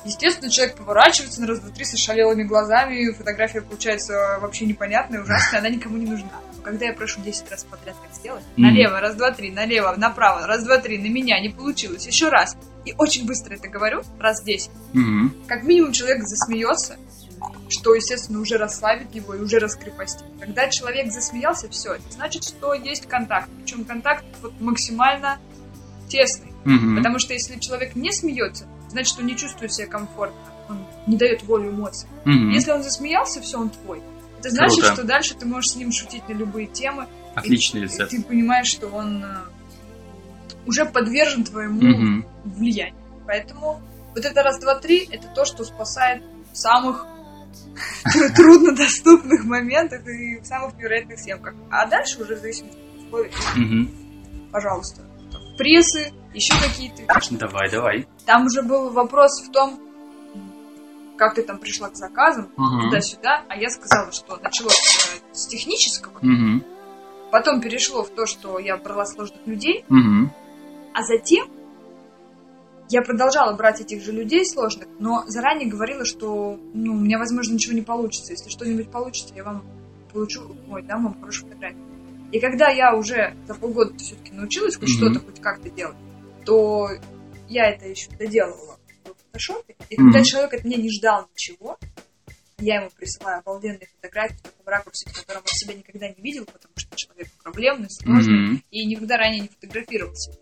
[0.04, 5.22] Естественно, человек поворачивается на раз, два, три с ошалелыми глазами, и фотография получается вообще непонятная,
[5.22, 6.40] ужасная, она никому не нужна.
[6.56, 9.94] Но когда я прошу 10 раз подряд так сделать, mm налево, раз, два, три, налево,
[9.96, 12.56] направо, раз, два, три, на меня, не получилось, еще раз.
[12.84, 14.70] И очень быстро это говорю, раз 10.
[14.92, 16.96] mm Как минимум человек засмеется,
[17.68, 20.24] что, естественно, уже расслабит его и уже раскрепостит.
[20.40, 23.48] Когда человек засмеялся, все, это значит, что есть контакт.
[23.62, 25.38] Причем контакт вот максимально
[26.08, 26.52] тесный.
[26.64, 31.16] mm Потому что если человек не смеется, значит, он не чувствует себя комфортно, он не
[31.16, 32.12] дает волю эмоциям.
[32.24, 32.52] Mm-hmm.
[32.52, 34.02] Если он засмеялся, все, он твой.
[34.38, 34.94] Это значит, Круто.
[34.94, 37.06] что дальше ты можешь с ним шутить на любые темы.
[37.34, 38.12] Отличный рецепт.
[38.12, 39.36] И ты понимаешь, что он э,
[40.66, 42.24] уже подвержен твоему mm-hmm.
[42.44, 42.96] влиянию.
[43.26, 43.80] Поэтому
[44.14, 47.06] вот это раз, два, три, это то, что спасает самых
[48.36, 51.54] труднодоступных моментах и в самых невероятных съемках.
[51.70, 53.30] А дальше уже в зависимости от условий.
[54.50, 55.02] Пожалуйста.
[55.56, 57.02] Прессы, еще какие-то.
[57.30, 58.08] Давай, давай.
[58.26, 59.80] Там уже был вопрос в том,
[61.16, 62.84] как ты там пришла к заказам, uh-huh.
[62.84, 64.74] туда-сюда, а я сказала, что началось
[65.32, 66.64] с технического, uh-huh.
[67.30, 70.28] потом перешло в то, что я брала сложных людей, uh-huh.
[70.94, 71.46] а затем
[72.92, 77.54] я продолжала брать этих же людей сложных, но заранее говорила, что ну, у меня, возможно,
[77.54, 78.32] ничего не получится.
[78.32, 79.64] Если что-нибудь получится, я вам
[80.12, 81.82] получу, ой, дам вам хорошую фотографию.
[82.32, 85.10] И когда я уже за полгода все-таки научилась хоть mm-hmm.
[85.10, 85.96] что-то, хоть как-то делать,
[86.44, 86.88] то
[87.48, 89.74] я это еще доделывала в фотошопе.
[89.88, 89.96] И mm-hmm.
[89.96, 91.78] когда человек от меня не ждал ничего,
[92.58, 96.44] я ему присылаю обалденные фотографии в таком ракурсе, в котором он себя никогда не видел,
[96.44, 98.64] потому что человек проблемный, сложный, mm-hmm.
[98.70, 100.32] и никогда ранее не фотографировался.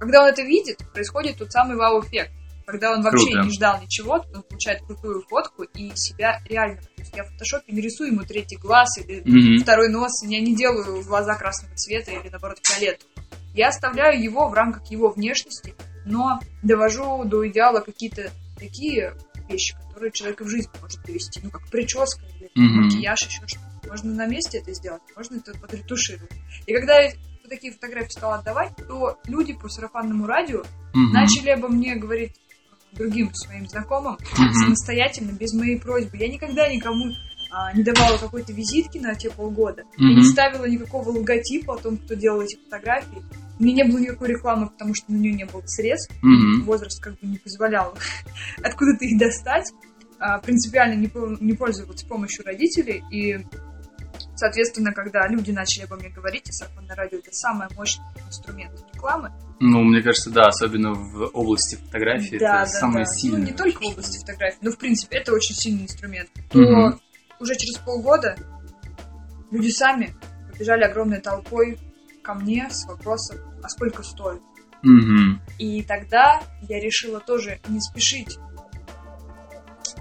[0.00, 2.32] Когда он это видит, происходит тот самый вау-эффект.
[2.66, 3.46] Когда он вообще Круто.
[3.46, 6.80] не ждал ничего, он получает крутую фотку и себя реально...
[6.80, 9.62] То есть я в фотошопе не рисую ему третий глаз или mm-hmm.
[9.62, 13.12] второй нос, я не делаю глаза красного цвета или, наоборот, фиолетового.
[13.54, 15.74] Я оставляю его в рамках его внешности,
[16.06, 19.14] но довожу до идеала какие-то такие
[19.48, 21.40] вещи, которые человека в жизнь может довести.
[21.42, 22.84] Ну, как прическа или mm-hmm.
[22.84, 23.88] макияж, еще что-то.
[23.88, 26.30] Можно на месте это сделать, можно это подретушировать.
[26.66, 27.00] И когда
[27.50, 31.12] такие фотографии стала отдавать, то люди по сарафанному радио mm-hmm.
[31.12, 32.32] начали обо мне говорить
[32.92, 34.52] другим своим знакомым mm-hmm.
[34.64, 36.16] самостоятельно, без моей просьбы.
[36.16, 37.12] Я никогда никому
[37.52, 39.82] а, не давала какой-то визитки на те полгода.
[39.82, 40.06] Mm-hmm.
[40.08, 43.22] Я не ставила никакого логотипа о том, кто делал эти фотографии.
[43.58, 46.14] У меня не было никакой рекламы, потому что на нее не было средств.
[46.14, 46.62] Mm-hmm.
[46.64, 47.94] Возраст как бы не позволял
[48.62, 49.70] откуда-то их достать.
[50.18, 51.10] А, принципиально не,
[51.40, 53.02] не пользоваться помощью родителей.
[53.10, 53.44] И,
[54.40, 59.32] соответственно, когда люди начали обо мне говорить, и сарафанное радио это самый мощный инструмент рекламы.
[59.60, 63.12] Ну, мне кажется, да, особенно в области фотографии, да, это да, самое да.
[63.12, 63.40] сильное.
[63.40, 66.30] Ну, не только в области фотографии, но, в принципе, это очень сильный инструмент.
[66.50, 66.98] То mm-hmm.
[67.38, 68.36] уже через полгода
[69.50, 70.14] люди сами
[70.58, 71.78] бежали огромной толпой
[72.22, 74.40] ко мне с вопросом, а сколько стоит.
[74.82, 75.40] Угу.
[75.58, 78.38] И тогда я решила тоже не спешить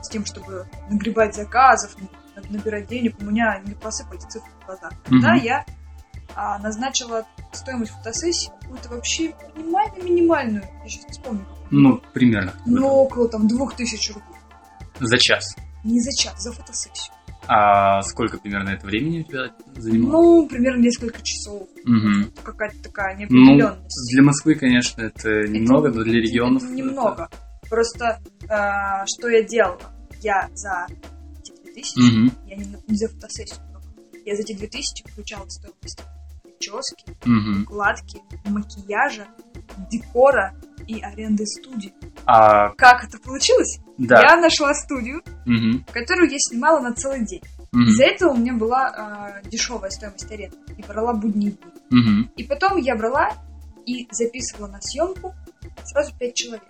[0.02, 1.96] с тем, чтобы нагребать заказов,
[2.50, 3.16] набирать денег.
[3.20, 4.94] У меня не посыпались цифры в глазах.
[5.06, 5.44] Тогда угу.
[5.44, 5.66] я
[6.36, 10.64] а, назначила стоимость фотосессии какую-то вообще минимально-минимальную.
[10.84, 11.46] Я сейчас не вспомню.
[11.72, 12.54] Ну, примерно.
[12.66, 14.40] Ну, около там двух тысяч рублей.
[15.00, 15.56] За час?
[15.84, 17.14] Не за час, за фотосессию.
[17.48, 20.12] А сколько примерно это времени у тебя занимало?
[20.12, 21.64] Ну, примерно несколько часов.
[21.84, 22.32] Угу.
[22.44, 23.80] Какая-то такая неопределенность.
[23.80, 26.64] Ну, для Москвы, конечно, это, это немного, но для регионов...
[26.64, 27.30] Это немного.
[27.32, 27.70] Это...
[27.70, 29.82] Просто э, что я делала?
[30.22, 30.88] Я за
[31.82, 32.32] 2000, угу.
[32.48, 33.60] я не, за фотосессию
[34.30, 36.04] я за эти 2000 включала стоимость
[36.44, 37.64] прически, угу.
[37.64, 39.28] укладки, макияжа,
[39.90, 40.56] декора
[40.88, 41.94] и аренды студии.
[42.26, 42.70] А...
[42.76, 43.80] Как это получилось?
[43.98, 44.22] Да.
[44.22, 45.84] Я нашла студию, угу.
[45.92, 47.42] которую я снимала на целый день.
[47.72, 47.82] Угу.
[47.82, 50.58] Из-за этого у меня была э, дешевая стоимость аренды.
[50.78, 51.72] И брала будние дни.
[51.92, 52.32] Угу.
[52.38, 53.30] И потом я брала
[53.86, 55.34] и записывала на съемку
[55.86, 56.64] сразу 5 человек.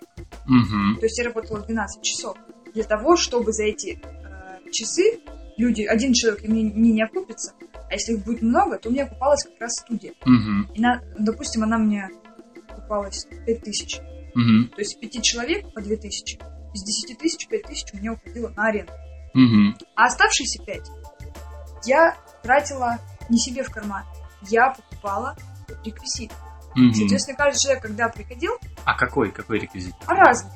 [0.46, 1.00] Угу.
[1.00, 2.36] То есть я работала 12 часов.
[2.74, 4.00] Для того, чтобы за эти
[4.70, 5.20] часы
[5.56, 7.54] люди, один человек мне, мне не окупится,
[7.90, 10.12] а если их будет много, то у меня окупалась как раз студия.
[10.22, 10.74] Угу.
[10.74, 12.08] И, на, допустим, она мне
[12.68, 13.98] окупалась 5 тысяч.
[13.98, 14.74] Угу.
[14.74, 16.38] То есть 5 человек по 2 тысячи.
[16.72, 18.92] Из 10 тысяч 5 тысяч у меня уходило на аренду.
[19.34, 19.86] Угу.
[19.96, 20.82] А оставшиеся 5
[21.84, 24.04] я тратила не себе в карман.
[24.48, 25.36] Я покупала
[25.84, 26.32] реквизит.
[26.76, 26.94] Угу.
[26.94, 28.52] Соответственно, каждый человек, когда приходил...
[28.84, 29.32] А какой?
[29.32, 29.94] Какой реквизит?
[30.06, 30.52] А разный.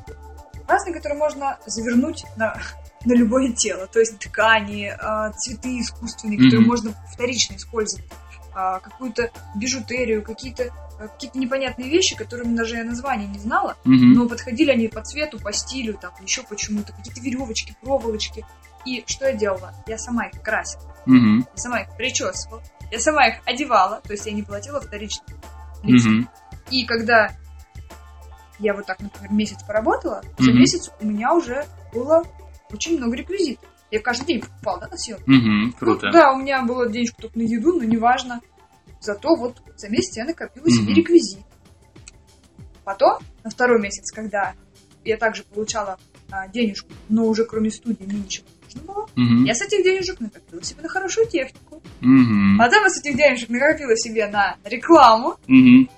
[0.68, 2.56] Разный, который можно завернуть на,
[3.04, 3.86] на любое тело.
[3.86, 6.44] То есть ткани, а, цветы искусственные, mm-hmm.
[6.44, 8.06] которые можно вторично использовать.
[8.54, 14.14] А, какую-то бижутерию, какие-то а, какие-то непонятные вещи, которым даже я названия не знала, mm-hmm.
[14.14, 18.46] но подходили они по цвету, по стилю, там, еще почему-то, какие-то веревочки, проволочки.
[18.84, 19.74] И что я делала?
[19.86, 20.94] Я сама их красила.
[21.06, 21.46] Mm-hmm.
[21.54, 22.62] Я сама их причесывала.
[22.90, 25.24] Я сама их одевала, то есть я не платила вторично.
[25.82, 26.28] Mm-hmm.
[26.70, 27.30] И когда
[28.58, 30.60] я вот так, например, месяц поработала, за Мгм.
[30.60, 32.24] месяц у меня уже было
[32.74, 33.68] очень много реквизитов.
[33.90, 35.22] Я каждый день покупала, да, на съемку?
[35.30, 36.06] Угу, круто.
[36.06, 38.40] Ну, да, у меня было денежка только на еду, но неважно.
[39.00, 40.94] Зато вот за месяц я накопила себе Мгм.
[40.94, 41.38] реквизит.
[42.84, 44.54] Потом, на второй месяц, когда
[45.04, 45.98] я также получала
[46.30, 49.44] а, денежку, но уже кроме студии мне ничего не нужно было, Мгм.
[49.44, 51.82] я с этих денежек накопила себе на хорошую технику.
[52.00, 52.58] Мгм.
[52.58, 55.36] Потом я с этих денежек накопила себе на рекламу.
[55.46, 55.88] Мгм.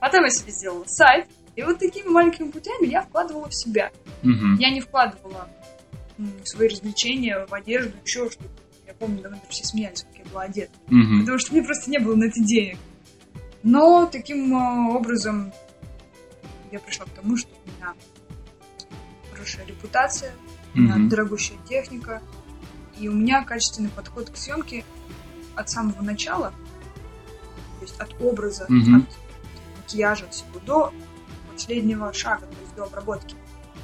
[0.00, 1.26] Потом я себе сделала сайт.
[1.56, 3.90] И вот такими маленькими путями я вкладывала в себя.
[4.22, 4.56] Мгм.
[4.56, 5.48] Я не вкладывала
[6.44, 8.48] свои развлечения, в одежду, еще что-то.
[8.86, 10.72] Я помню, давно все смеялись, как я была одета.
[10.88, 11.20] Мгм.
[11.20, 12.78] Потому что мне просто не было на это денег.
[13.62, 15.52] Но таким э, образом
[16.72, 17.94] я пришла к тому, что у меня
[19.32, 20.32] хорошая репутация,
[20.74, 21.08] у меня Мгм.
[21.08, 22.22] дорогущая техника,
[22.98, 24.84] и у меня качественный подход к съемке
[25.56, 26.52] от самого начала,
[27.78, 28.96] то есть от образа, Мгм.
[28.98, 29.18] от
[29.78, 30.92] макияжа всего до
[31.52, 33.34] последнего шага, то есть до обработки.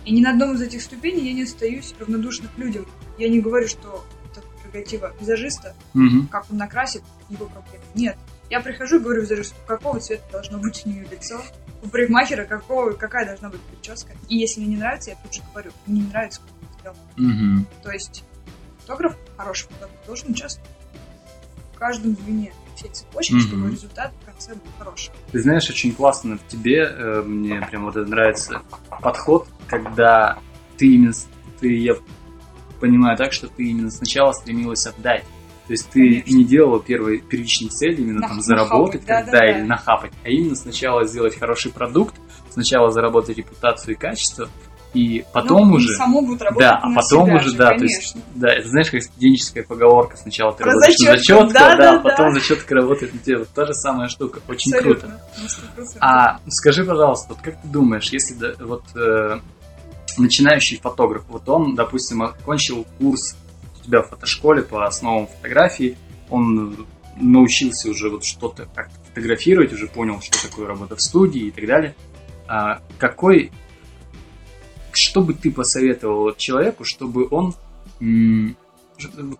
[0.07, 2.87] И ни на одном из этих ступеней я не остаюсь равнодушна к людям.
[3.19, 6.29] Я не говорю, что это прерогатива визажиста, Мгм.
[6.29, 7.85] как он накрасит, его проблемы.
[7.95, 8.17] Нет.
[8.49, 11.43] Я прихожу и говорю визажисту, какого цвета должно быть у нее лицо,
[11.83, 14.13] у парикмахера какого, какая должна быть прическа.
[14.29, 16.97] И если мне не нравится, я тут же говорю, мне не нравится, как ты сделал.
[17.17, 17.67] Мгм.
[17.83, 18.23] То есть
[18.79, 20.71] фотограф, хороший фотограф, должен участвовать
[21.75, 23.41] в каждом звене всей цепочки, Мгм.
[23.43, 25.11] чтобы результат в конце был хороший.
[25.33, 28.63] Ты знаешь, очень классно в тебе, э, мне прям вот это нравится
[29.03, 30.39] подход, когда
[30.77, 31.13] ты именно,
[31.61, 31.95] ты, я
[32.81, 35.25] понимаю так, что ты именно сначала стремилась отдать.
[35.67, 36.37] То есть ты Конечно.
[36.37, 39.47] не делала первой первичной цели именно На- там заработать, да, когда да, да.
[39.59, 42.15] или нахапать, а именно сначала сделать хороший продукт,
[42.51, 44.49] сначала заработать репутацию и качество,
[44.97, 45.95] и потом Ну, и уже...
[45.95, 47.97] само будет работать Да, а на потом себя уже, же, да, то конечно.
[48.01, 50.17] есть, да, это знаешь, как студенческая поговорка.
[50.17, 52.41] Сначала ты Про работаешь на зачетку, зачетку, да, да, да, а потом да.
[52.41, 53.39] зачетка работает на тебя.
[53.41, 54.41] Вот та же самая штука.
[54.49, 55.21] Очень круто.
[55.45, 55.77] Абсолютно.
[55.77, 55.97] На 100%.
[56.01, 59.39] А скажи, пожалуйста, вот как ты думаешь, если да, вот э,
[60.17, 63.37] начинающий фотограф, вот он, допустим, окончил курс
[63.79, 65.99] у тебя в фотошколе по основам фотографии,
[66.31, 66.87] он
[67.21, 71.67] научился уже вот что-то как-то фотографировать, уже понял, что такое работа в студии и так
[71.67, 71.95] далее.
[72.49, 73.53] А какой,
[74.97, 77.55] что бы ты посоветовал человеку, чтобы он,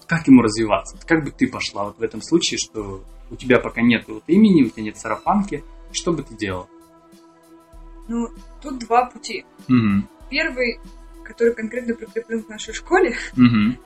[0.07, 0.97] как ему развиваться?
[1.07, 4.63] Как бы ты пошла вот в этом случае, что у тебя пока нет вот имени,
[4.65, 6.69] у тебя нет сарафанки, что бы ты делал?
[8.09, 8.29] Ну,
[8.63, 9.45] тут два пути.
[9.69, 10.09] Мгм.
[10.31, 10.79] Первый,
[11.25, 13.79] который конкретно прикреплен к нашей школе, Мгм.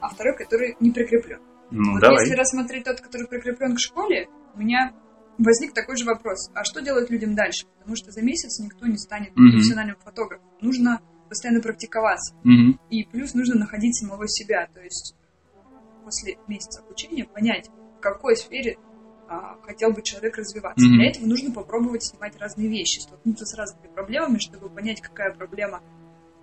[0.00, 1.38] а второй, который не прикреплен.
[1.70, 2.24] Ну, вот давай.
[2.24, 4.92] если рассмотреть тот, который прикреплен к школе, у меня
[5.38, 6.50] возник такой же вопрос.
[6.54, 7.66] А что делать людям дальше?
[7.78, 9.52] Потому что за месяц никто не станет Мгм.
[9.52, 10.46] профессиональным фотографом.
[10.62, 12.34] Нужно постоянно практиковаться.
[12.44, 12.80] Мгм.
[12.90, 14.68] И плюс нужно находить самого себя.
[14.72, 15.14] То есть
[16.04, 18.78] после месяца обучения понять, в какой сфере
[19.28, 20.84] а, хотел бы человек развиваться.
[20.84, 20.96] Mm-hmm.
[20.96, 25.82] Для этого нужно попробовать снимать разные вещи, столкнуться с разными проблемами, чтобы понять, какая проблема,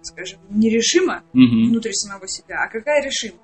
[0.02, 1.70] скажем, нерешима mm-hmm.
[1.70, 3.38] внутри самого себя, а какая решима.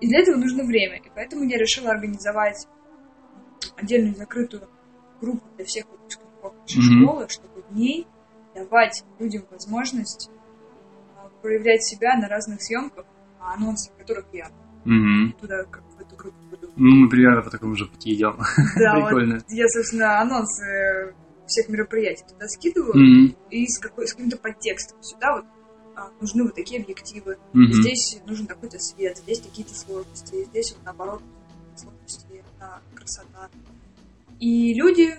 [0.00, 0.96] И для этого нужно время.
[0.98, 2.66] И поэтому я решила организовать
[3.76, 4.68] отдельную закрытую
[5.20, 7.04] группу для всех выпускников нашей mm-hmm.
[7.04, 8.06] школы, чтобы в ней
[8.56, 10.30] давать людям возможность
[11.16, 13.04] а, проявлять себя на разных съемках,
[13.38, 14.50] анонсы которых я
[14.84, 15.38] mm-hmm.
[15.40, 16.72] туда как в эту группу буду.
[16.76, 18.38] Ну, мы примерно по такому же пути идем.
[18.76, 19.34] Да, Прикольно.
[19.34, 21.14] Вот я, собственно, анонсы
[21.46, 23.36] всех мероприятий туда скидываю mm-hmm.
[23.50, 25.00] и с, какой, с каким-то подтекстом.
[25.02, 25.44] Сюда вот
[25.94, 27.72] а, нужны вот такие объективы, mm-hmm.
[27.72, 31.22] здесь нужен такой-то свет, здесь какие-то сложности, здесь вот наоборот
[31.76, 33.50] сложности, а, красота.
[34.40, 35.14] И люди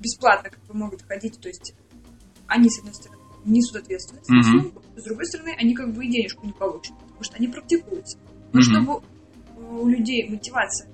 [0.00, 1.74] бесплатно как бы могут ходить, то есть
[2.50, 5.00] они, с одной стороны, несут ответственность mm-hmm.
[5.00, 8.18] с другой стороны, они как бы и денежку не получат, потому что они практикуются.
[8.52, 8.62] Но mm-hmm.
[8.62, 9.02] чтобы
[9.56, 10.88] у людей мотивация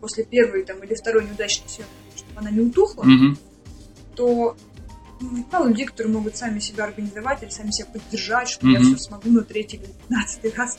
[0.00, 3.38] после первой там, или второй неудачной съемки, чтобы она не утухла, mm-hmm.
[4.16, 4.56] то
[5.52, 8.72] мало людей, которые могут сами себя организовать или сами себя поддержать, что mm-hmm.
[8.72, 10.78] я все смогу на третий или пятнадцатый раз.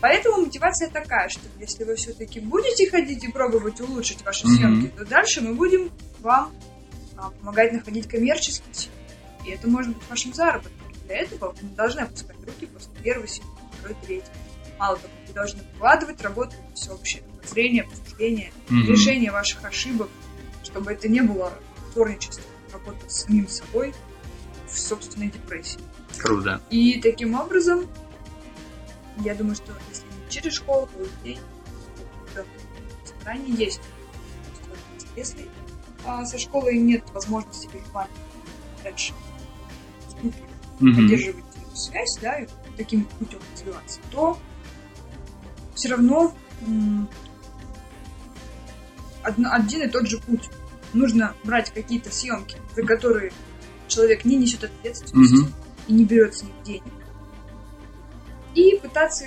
[0.00, 4.56] Поэтому мотивация такая, что если вы все-таки будете ходить и пробовать улучшить ваши mm-hmm.
[4.56, 5.90] съемки, то дальше мы будем
[6.20, 6.52] вам
[7.16, 8.93] а, помогать находить коммерческие съемки.
[9.44, 10.72] И это может быть вашим заработком.
[11.06, 14.32] Для этого вы не должны опускать руки после первой съемки, второй, третьей.
[14.78, 18.86] Мало того, вы должны вкладывать работу в всеобщее зрение, обсуждение, mm-hmm.
[18.86, 20.08] решение ваших ошибок,
[20.62, 21.52] чтобы это не было
[21.92, 23.94] творничеством работать с самим собой
[24.66, 25.80] в собственной депрессии.
[26.18, 26.60] Круто.
[26.70, 27.86] И таким образом,
[29.18, 31.38] я думаю, что если не через школу, то людей
[32.32, 32.46] это
[33.22, 33.80] заранее есть.
[35.16, 35.48] Если
[36.04, 38.10] а, со школой нет возможности желания
[38.82, 39.12] дальше
[40.28, 40.94] mm-hmm.
[40.94, 44.38] поддерживать связь, да, и таким путем развиваться, то
[45.74, 46.34] все равно
[49.22, 50.48] один и тот же путь
[50.92, 53.32] нужно брать какие-то съемки, за которые
[53.88, 55.52] человек не несет ответственности mm-hmm.
[55.88, 56.82] и не берет с них денег,
[58.54, 59.26] и пытаться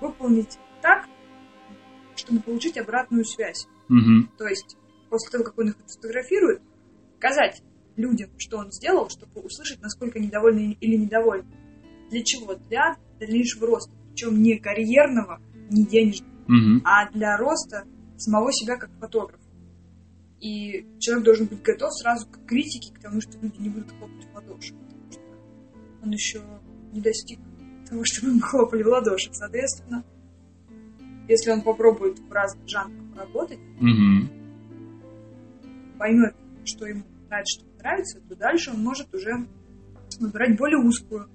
[0.00, 1.06] выполнить так,
[2.16, 3.66] чтобы получить обратную связь.
[3.88, 4.28] Mm-hmm.
[4.36, 4.76] То есть
[5.08, 6.60] после того, как он их фотографирует,
[7.14, 7.62] показать
[7.96, 11.54] людям, что он сделал, чтобы услышать, насколько недовольны или недовольны.
[12.10, 12.54] Для чего?
[12.54, 13.92] Для дальнейшего роста.
[14.10, 16.80] Причем не карьерного, не денежного, mm-hmm.
[16.84, 17.84] а для роста
[18.16, 19.42] самого себя как фотографа.
[20.40, 24.26] И человек должен быть готов сразу к критике, к тому, что люди не будут хлопать
[24.26, 24.74] в ладоши.
[24.74, 25.20] Потому что
[26.02, 26.42] он еще
[26.92, 27.38] не достиг
[27.88, 29.30] того, чтобы мы хлопали в ладоши.
[29.32, 30.04] Соответственно,
[31.28, 34.28] если он попробует в разных жанрах поработать, mm-hmm.
[35.98, 39.46] поймет, что ему нравится, что нравится, то дальше он может уже
[40.20, 41.28] выбирать более узкую,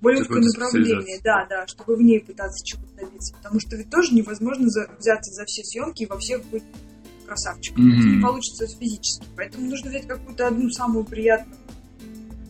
[0.00, 3.34] более узкое направление, да, да, чтобы в ней пытаться чего-то добиться.
[3.34, 6.64] Потому что ведь тоже невозможно за, взяться за все съемки и во всех быть
[7.26, 7.84] красавчиком.
[7.84, 7.98] Mm-hmm.
[7.98, 9.26] Это не получится физически.
[9.36, 11.56] Поэтому нужно взять какую-то одну самую приятную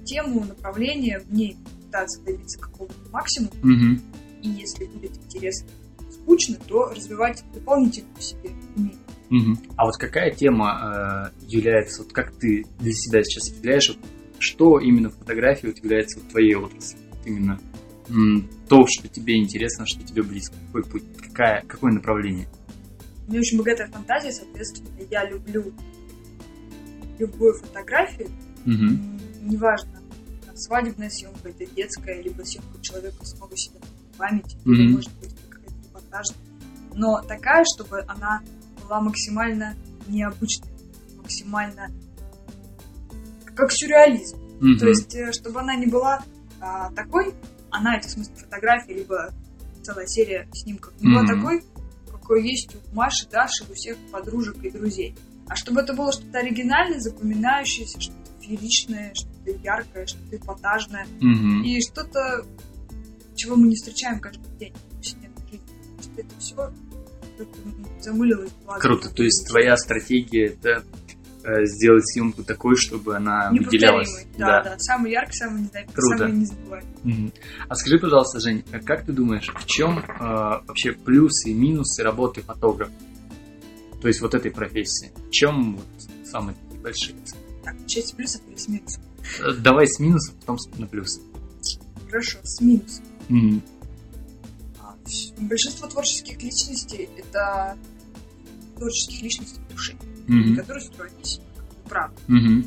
[0.04, 3.52] тему, направление, в ней пытаться добиться какого-то максимума.
[3.62, 4.00] Mm-hmm.
[4.42, 5.68] И если будет интересно,
[6.11, 8.98] скучно, то развивать дополнительно в себе умение.
[9.77, 13.99] А вот какая тема э, является, вот как ты для себя сейчас определяешь, вот,
[14.38, 17.01] что именно в фотографии вот является вот твоей отраслью?
[17.11, 17.61] Вот именно
[18.09, 22.49] м, то, что тебе интересно, что тебе близко, какой путь, какая, какое направление?
[23.27, 25.73] У меня очень богатая фантазия, соответственно, я люблю
[27.18, 28.29] любую фотографию,
[28.66, 29.42] mm-hmm.
[29.42, 30.03] неважно,
[30.55, 33.81] свадебная съемка, это детская, либо съемка человека самого себя
[34.12, 36.38] в памяти, или, может быть, какая-то репортажная.
[36.94, 38.42] Но такая, чтобы она
[38.85, 39.75] была максимально
[40.07, 40.68] необычной,
[41.16, 41.90] максимально
[43.55, 44.37] как сюрреализм.
[44.37, 44.79] Mm-hmm.
[44.79, 46.25] То есть, э, чтобы она не была
[46.61, 47.35] а, такой,
[47.70, 49.33] она, это в смысле фотографии, либо
[49.83, 51.14] целая серия снимков, не mm-hmm.
[51.14, 51.62] была такой,
[52.11, 55.14] какой есть у Маши, Даши, у всех подружек и друзей.
[55.47, 61.07] А чтобы это было что-то оригинальное, запоминающееся, что-то фееричное, что-то яркое, что-то эпатажное.
[61.20, 61.62] Mm-hmm.
[61.64, 62.47] И что-то,
[63.35, 64.75] чего мы не встречаем каждый день
[66.16, 66.73] это все
[68.01, 68.51] замылилось.
[68.81, 70.85] Круто, то есть твоя стратегия это
[71.44, 74.27] э, сделать съемку такой, чтобы она выделялась.
[74.37, 74.79] Да, да, да.
[74.79, 76.18] Самый яркий, самый, не Круто.
[76.18, 77.33] самый незабываемый.
[77.68, 82.42] А скажи, пожалуйста, Жень, как ты думаешь, в чем э, вообще плюсы и минусы работы
[82.42, 82.92] фотографа?
[84.01, 85.12] То есть вот этой профессии.
[85.29, 85.87] В чем вот
[86.27, 87.16] самые большие?
[87.64, 89.03] Так, часть плюсов или с минусов?
[89.40, 91.20] Э, давай с минусов, потом на плюсы.
[92.07, 93.03] Хорошо, с минусов.
[93.31, 93.62] Угу.
[95.38, 97.76] Большинство творческих личностей это
[98.76, 100.56] творческих личностей души, mm-hmm.
[100.56, 102.20] которые строят себя как правду.
[102.28, 102.66] Mm-hmm.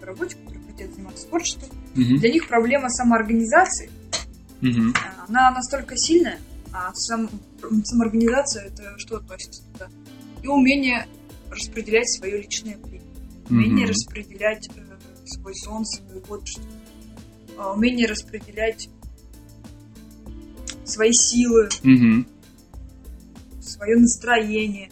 [0.00, 1.68] на работе, которые хотят заниматься творчеством.
[1.94, 2.18] Mm-hmm.
[2.18, 3.90] Для них проблема самоорганизации,
[4.60, 4.96] mm-hmm.
[5.28, 6.38] она настолько сильная,
[6.72, 7.28] А сам,
[7.84, 9.88] самоорганизация это что относится туда?
[10.42, 11.06] И умение
[11.50, 13.04] распределять свое личное время.
[13.50, 13.90] Умение mm-hmm.
[13.90, 16.64] распределять э, свой сон, свое творчество.
[17.58, 18.88] Э, умение распределять
[20.92, 22.26] свои силы, mm-hmm.
[23.60, 24.90] свое настроение.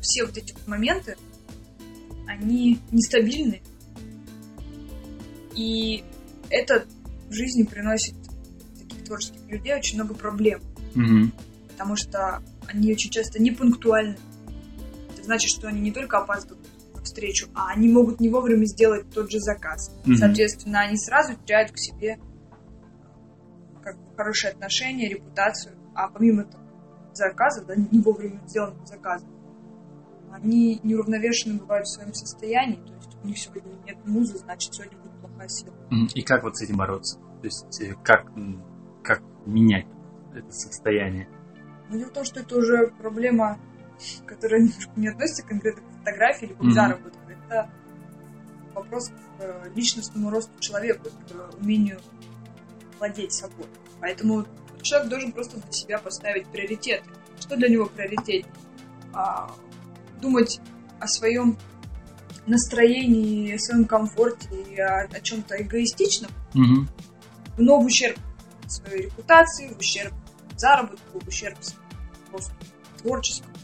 [0.00, 1.16] Все вот эти вот моменты,
[2.26, 3.62] они нестабильны.
[5.56, 6.04] И
[6.50, 6.84] это
[7.28, 8.14] в жизни приносит
[8.78, 10.60] таких творческих людей очень много проблем.
[10.94, 11.32] Mm-hmm.
[11.70, 14.16] Потому что они очень часто не пунктуальны.
[15.12, 19.10] Это значит, что они не только опаздывают на встречу, а они могут не вовремя сделать
[19.10, 19.90] тот же заказ.
[20.04, 20.16] Mm-hmm.
[20.16, 22.18] Соответственно, они сразу теряют к себе
[24.16, 25.76] хорошие отношения, репутацию.
[25.94, 26.64] А помимо того,
[27.12, 29.26] заказа, да, не вовремя сделанного заказа,
[30.32, 32.76] они неуравновешены бывают в своем состоянии.
[32.76, 35.74] То есть у них сегодня нет музы, значит, сегодня будет плохая сила.
[36.14, 37.18] И как вот с этим бороться?
[37.40, 38.26] То есть э, как,
[39.02, 39.86] как менять
[40.34, 41.28] это состояние?
[41.88, 43.58] Ну, дело в том, что это уже проблема,
[44.26, 46.70] которая немножко не относится конкретно к фотографии или к mm-hmm.
[46.70, 47.20] заработку.
[47.28, 47.70] Это
[48.74, 52.00] вопрос к э, личностному росту человека, к умению
[52.98, 53.66] владеть собой.
[54.00, 54.46] Поэтому
[54.82, 57.04] человек должен просто для себя поставить приоритеты.
[57.40, 58.46] Что для него приоритет?
[59.12, 59.54] А,
[60.20, 60.60] думать
[61.00, 61.56] о своем
[62.46, 66.88] настроении, о своем комфорте и о, о чем-то эгоистичном, mm-hmm.
[67.58, 68.18] но в ущерб
[68.66, 70.12] своей репутации, в ущерб
[70.56, 71.56] заработку, в ущерб
[72.30, 72.52] просто
[72.98, 73.54] творческому.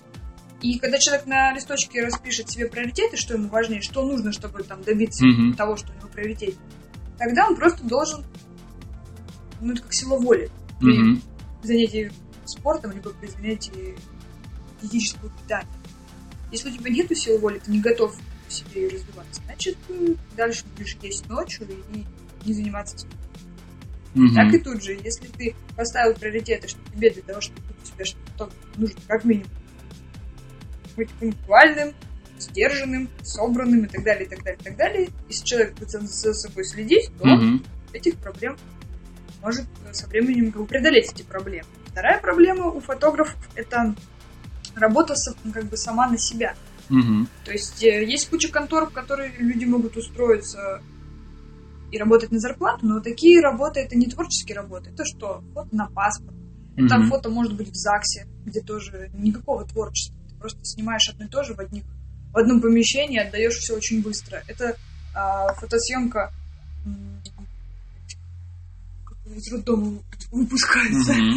[0.61, 4.83] И когда человек на листочке распишет себе приоритеты, что ему важнее, что нужно, чтобы там
[4.83, 5.57] добиться mm-hmm.
[5.57, 6.55] того, что у него приоритет,
[7.19, 8.25] тогда он просто должен,
[9.61, 11.23] ну это как сила воли, при mm-hmm.
[11.63, 12.13] занятии
[12.45, 13.97] спортом, либо при занятии
[14.81, 15.69] физического питания.
[16.53, 18.17] Если у тебя нету силы воли, ты не готов
[18.49, 19.77] в себе ее развивать, значит,
[20.37, 22.05] дальше будешь есть ночью и
[22.47, 23.21] не заниматься спортом.
[24.15, 24.35] Угу.
[24.35, 28.05] Так и тут же, если ты поставил приоритеты, что тебе для того, чтобы у тебя
[28.05, 29.51] что-то нужно как минимум
[30.97, 31.95] быть пунктуальным,
[32.39, 35.09] сдержанным, собранным и так далее, и так далее, и так далее.
[35.29, 37.63] Если человек будет за собой следить, то угу.
[37.93, 38.57] этих проблем
[39.43, 41.67] может со временем преодолеть эти проблемы.
[41.87, 43.95] Вторая проблема у фотографов это
[44.75, 45.15] работа
[45.53, 46.55] как бы сама на себя.
[46.89, 47.27] Угу.
[47.45, 50.83] То есть э, есть куча контор, в которые люди могут устроиться
[51.93, 54.91] и работать на зарплату, но такие работы это не творческие работы.
[54.91, 55.43] Это что?
[55.55, 56.37] Фото на паспорт.
[56.77, 56.87] Mm-hmm.
[56.87, 60.17] Это фото может быть в ЗАГСе, где тоже никакого творчества.
[60.29, 61.83] Ты просто снимаешь одно и то же в, одних,
[62.33, 64.43] в одном помещении, отдаешь все очень быстро.
[64.47, 64.77] Это
[65.15, 66.33] а, фотосъемка
[69.35, 69.99] из роддома
[70.31, 71.13] выпускается.
[71.13, 71.37] Mm-hmm.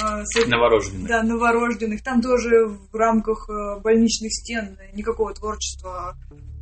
[0.00, 1.08] А, с, новорожденных.
[1.08, 2.02] Да, новорожденных.
[2.02, 6.16] Там тоже в рамках э, больничных стен никакого творчества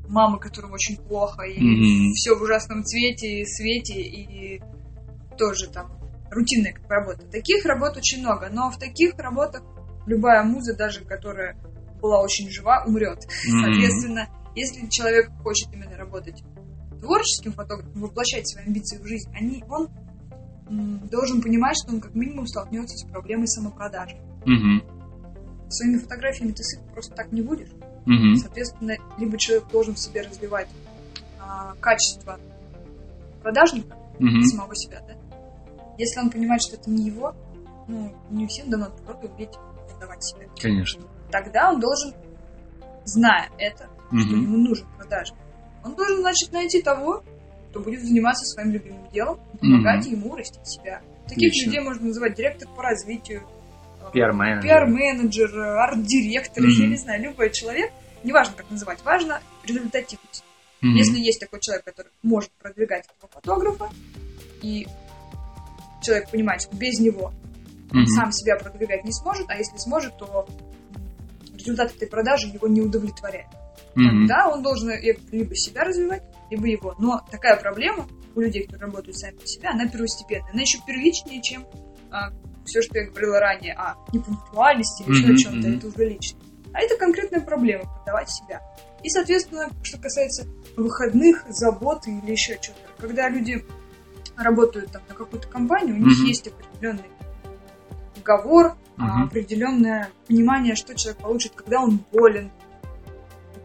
[0.08, 2.12] мамы, которым очень плохо, и mm-hmm.
[2.14, 4.60] все в ужасном цвете, свете, и
[5.38, 5.92] тоже там
[6.30, 7.26] рутинная как работа.
[7.26, 9.62] Таких работ очень много, но в таких работах
[10.06, 11.56] любая муза, даже которая
[12.00, 13.18] была очень жива, умрет.
[13.18, 13.62] Mm-hmm.
[13.62, 16.42] Соответственно, если человек хочет именно работать
[17.00, 19.88] творческим фотографом, воплощать свои амбиции в жизнь, они, он
[21.10, 24.16] должен понимать, что он как минимум столкнется с проблемой самопродажи.
[24.46, 25.68] Mm-hmm.
[25.68, 27.70] Своими фотографиями ты сыт просто так не будешь.
[28.06, 28.36] Угу.
[28.36, 30.68] Соответственно, либо человек должен в себе развивать
[31.38, 32.38] а, качество
[33.42, 34.42] продажника угу.
[34.42, 35.14] самого себя, да?
[35.98, 37.34] Если он понимает, что это не его,
[37.88, 39.50] ну, не всем дано просто уметь
[39.90, 40.46] продавать себя.
[40.60, 41.02] Конечно.
[41.30, 42.14] Тогда он должен,
[43.04, 44.20] зная это, угу.
[44.20, 45.38] что ему нужен продажник,
[45.84, 47.22] он должен, значит, найти того,
[47.70, 50.16] кто будет заниматься своим любимым делом, помогать угу.
[50.16, 51.00] ему расти себя.
[51.28, 51.66] Таких Отлично.
[51.66, 53.42] людей можно называть директор по развитию,
[54.12, 54.62] Пиар-менеджер.
[54.62, 56.82] Пиар-менеджер, арт-директор, mm-hmm.
[56.82, 57.92] я не знаю, любой человек,
[58.24, 60.44] неважно как называть, важно результативность.
[60.82, 60.96] Mm-hmm.
[60.96, 63.90] Если есть такой человек, который может продвигать этого фотографа,
[64.62, 64.86] и
[66.02, 67.32] человек понимает, что без него
[67.90, 68.06] mm-hmm.
[68.06, 70.48] сам себя продвигать не сможет, а если сможет, то
[71.54, 73.48] результат этой продажи его не удовлетворяет.
[73.94, 74.26] Mm-hmm.
[74.26, 74.90] Тогда он должен
[75.30, 76.94] либо себя развивать, либо его.
[76.98, 80.50] Но такая проблема у людей, которые работают сами по себе, она первостепенная.
[80.52, 81.64] Она еще первичнее, чем
[82.10, 82.32] а,
[82.64, 86.40] все, что я говорила ранее о непунктуальности или еще о чем-то, это уже лично.
[86.72, 88.62] А это конкретная проблема, продавать себя.
[89.02, 90.46] И, соответственно, что касается
[90.76, 93.64] выходных, забот или еще что-то, когда люди
[94.36, 96.28] работают там, на какую-то компанию, у них mm-hmm.
[96.28, 97.10] есть определенный
[98.14, 99.24] договор, mm-hmm.
[99.24, 102.50] определенное понимание, что человек получит, когда он болен,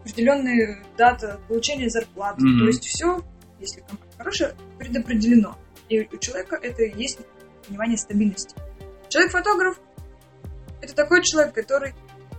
[0.06, 2.42] определенная дата получения зарплаты.
[2.42, 2.58] Mm-hmm.
[2.60, 3.24] То есть все,
[3.58, 5.56] если компания хорошая, предопределено.
[5.88, 7.18] И у человека это есть
[7.66, 8.54] понимание стабильности.
[9.08, 9.80] Человек-фотограф–
[10.80, 11.94] это такой человек, который,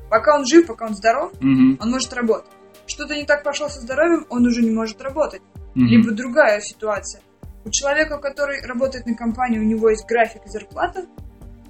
[0.09, 1.77] пока он жив, пока он здоров, mm-hmm.
[1.81, 2.51] он может работать.
[2.85, 5.41] Что-то не так пошло со здоровьем, он уже не может работать.
[5.75, 5.87] Mm-hmm.
[5.87, 7.21] Либо другая ситуация.
[7.65, 11.05] У человека, который работает на компании, у него есть график и зарплата,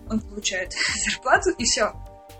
[0.07, 0.73] он получает
[1.05, 1.93] зарплату, и все.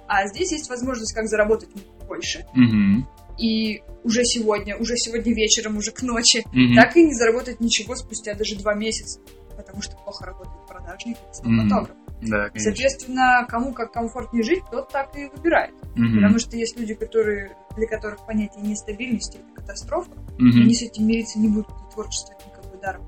[0.08, 1.70] А здесь есть возможность как заработать
[2.08, 2.46] больше.
[2.56, 3.17] Mm-hmm.
[3.38, 6.76] И уже сегодня, уже сегодня вечером, уже к ночи, mm-hmm.
[6.76, 9.20] так и не заработать ничего спустя даже два месяца.
[9.56, 11.90] Потому что плохо работает продажник и mm-hmm.
[12.22, 12.60] Да, конечно.
[12.60, 15.74] Соответственно, кому как комфортнее жить, тот так и выбирает.
[15.96, 16.16] Mm-hmm.
[16.16, 20.62] Потому что есть люди, которые, для которых понятие нестабильности это катастрофа, mm-hmm.
[20.62, 23.08] они с этим мириться не будут, и творчество как бы даром.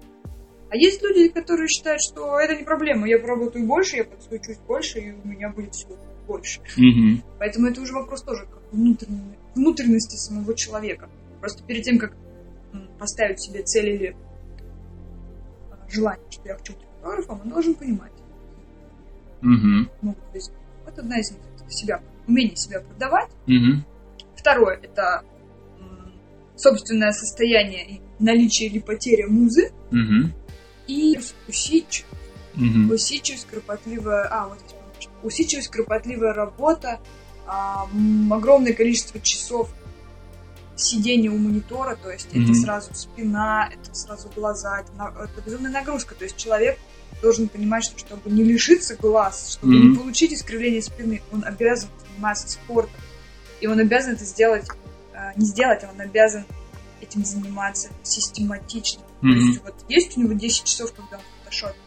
[0.70, 5.00] А есть люди, которые считают, что это не проблема, я поработаю больше, я подсуечусь больше,
[5.00, 5.96] и у меня будет всего
[6.28, 6.62] больше.
[6.78, 7.24] Mm-hmm.
[7.40, 11.10] Поэтому это уже вопрос тоже как внутренней, внутренности самого человека.
[11.40, 12.16] Просто перед тем, как
[13.00, 14.16] поставить себе цель или
[15.72, 18.12] а, желание, что я хочу быть фотографом, он должен понимать.
[19.42, 19.90] Mm-hmm.
[20.02, 20.52] Ну, то есть,
[20.86, 21.40] вот одна из них
[21.70, 23.30] себя, умение себя продавать.
[23.48, 23.84] Mm-hmm.
[24.36, 25.24] Второе это
[26.56, 29.72] собственное состояние наличие или потеря музы.
[29.92, 30.34] Mm-hmm
[30.90, 32.06] и усидчивость.
[32.56, 32.94] Угу.
[32.94, 34.28] Усидчивость, кропотливая...
[34.30, 34.76] А, вот здесь
[35.22, 37.00] Усидчивость, кропотливая работа,
[37.50, 37.88] а,
[38.30, 39.70] огромное количество часов
[40.76, 45.72] сидения у монитора, то есть mm это сразу спина, это сразу глаза, это, это безумная
[45.72, 46.16] нагрузка.
[46.16, 46.78] То есть человек
[47.22, 51.90] должен понимать, что чтобы не лишиться глаз, чтобы mm не получить искривление спины, он обязан
[52.08, 53.02] заниматься спортом.
[53.62, 54.68] И он обязан это сделать,
[55.14, 56.46] а, не сделать, а он обязан
[57.02, 59.02] этим заниматься систематично.
[59.22, 59.32] Mm-hmm.
[59.32, 61.24] То есть вот есть у него 10 часов, когда он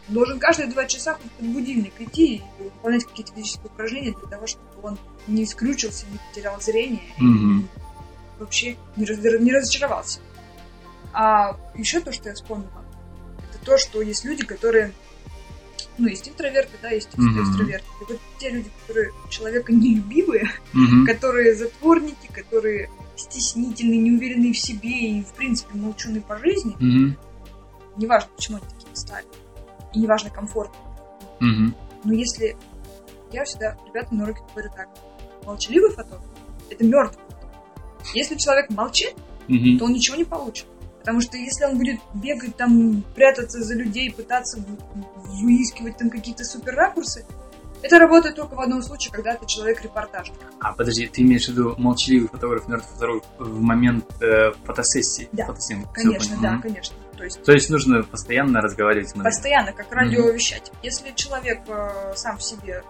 [0.07, 4.47] Он должен каждые 2 часа под будильник идти и выполнять какие-то физические упражнения для того,
[4.47, 4.97] чтобы он
[5.27, 7.59] не скрючился, не потерял зрение mm-hmm.
[7.59, 10.19] и вообще не, раз, не разочаровался.
[11.13, 12.83] А еще то, что я вспомнила,
[13.49, 14.93] это то, что есть люди, которые
[15.97, 17.43] ну, есть интроверты, да, есть mm-hmm.
[17.43, 17.87] экстраверты.
[18.01, 21.05] И вот те люди, которые человека нелюбивые, mm-hmm.
[21.05, 27.17] которые затворники, которые стеснительные, неуверенные в себе и, в принципе, молчуны по жизни, mm-hmm.
[27.97, 29.25] неважно, почему они такие стали,
[29.93, 30.77] и неважно, комфортно.
[31.39, 31.73] Mm-hmm.
[32.05, 32.57] Но если...
[33.31, 34.89] Я всегда ребятам на уроке говорю так.
[35.45, 36.29] Молчаливый фотограф—
[36.69, 37.23] это мертвый.
[38.13, 39.15] Если человек молчит,
[39.47, 39.77] mm-hmm.
[39.79, 40.67] то он ничего не получит.
[40.99, 44.63] Потому что если он будет бегать там, прятаться за людей, пытаться
[45.25, 47.25] выискивать там какие-то супер ракурсы,
[47.81, 50.37] это работает только в одном случае, когда ты человек-репортажник.
[50.61, 55.27] А, подожди, ты имеешь в виду молчаливый фотограф, мертвый фотограф в момент э, фотосессии?
[55.33, 55.89] Да, фотосъемки.
[55.93, 56.61] конечно, да, mm-hmm.
[56.61, 56.95] конечно.
[57.23, 59.13] То есть, То есть нужно постоянно разговаривать?
[59.13, 60.69] Постоянно, как радиовещать.
[60.69, 60.79] Mm-hmm.
[60.83, 62.83] Если человек э, сам в себе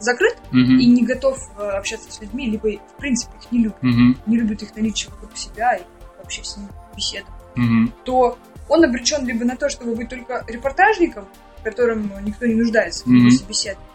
[0.00, 0.78] закрыт mm-hmm.
[0.80, 4.18] и не готов э, общаться с людьми, либо в принципе их не любит, mm-hmm.
[4.26, 5.82] не любит их наличие вокруг себя и
[6.18, 7.92] вообще с ними беседовать, mm-hmm.
[8.02, 8.36] то
[8.68, 11.28] он обречен либо на то, чтобы быть только репортажником,
[11.60, 13.30] в котором никто не нуждается в mm-hmm.
[13.30, 13.86] собеседовании,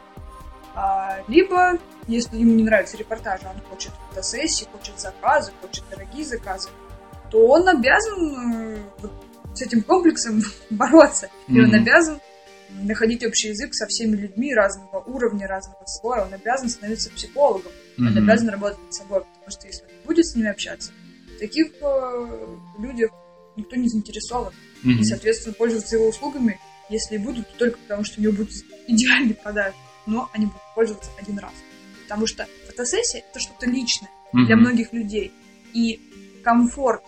[0.74, 1.78] а, либо,
[2.08, 6.70] если ему не нравится репортаж, он хочет фотосессии, хочет заказы, хочет дорогие заказы,
[7.30, 9.12] то он обязан э, вот,
[9.56, 11.28] с этим комплексом бороться.
[11.48, 11.56] Mm-hmm.
[11.56, 12.20] И он обязан
[12.70, 16.26] находить общий язык со всеми людьми разного уровня, разного слоя.
[16.26, 17.72] Он обязан становиться психологом.
[17.98, 18.08] Mm-hmm.
[18.08, 19.24] Он обязан работать над собой.
[19.24, 20.92] Потому что если он будет с ними общаться,
[21.40, 23.12] таких э, людях
[23.58, 24.54] никто не заинтересован.
[24.84, 25.00] Mm-hmm.
[25.00, 28.54] И, соответственно, пользоваться его услугами, если и будут, то только потому, что у него будет
[28.88, 29.76] идеальный подарок
[30.06, 31.54] но они будут пользоваться один раз.
[32.04, 34.46] Потому что фотосессия это что-то личное mm-hmm.
[34.46, 35.32] для многих людей.
[35.74, 37.04] И комфорт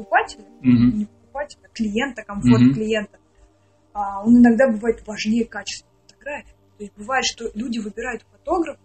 [0.00, 0.92] покупателя, mm-hmm.
[0.96, 2.74] не покупателя, а клиента, комфорт mm-hmm.
[2.74, 3.18] клиента,
[3.92, 6.54] а, он иногда бывает важнее качества фотографии.
[6.78, 8.80] То есть бывает, что люди выбирают фотографа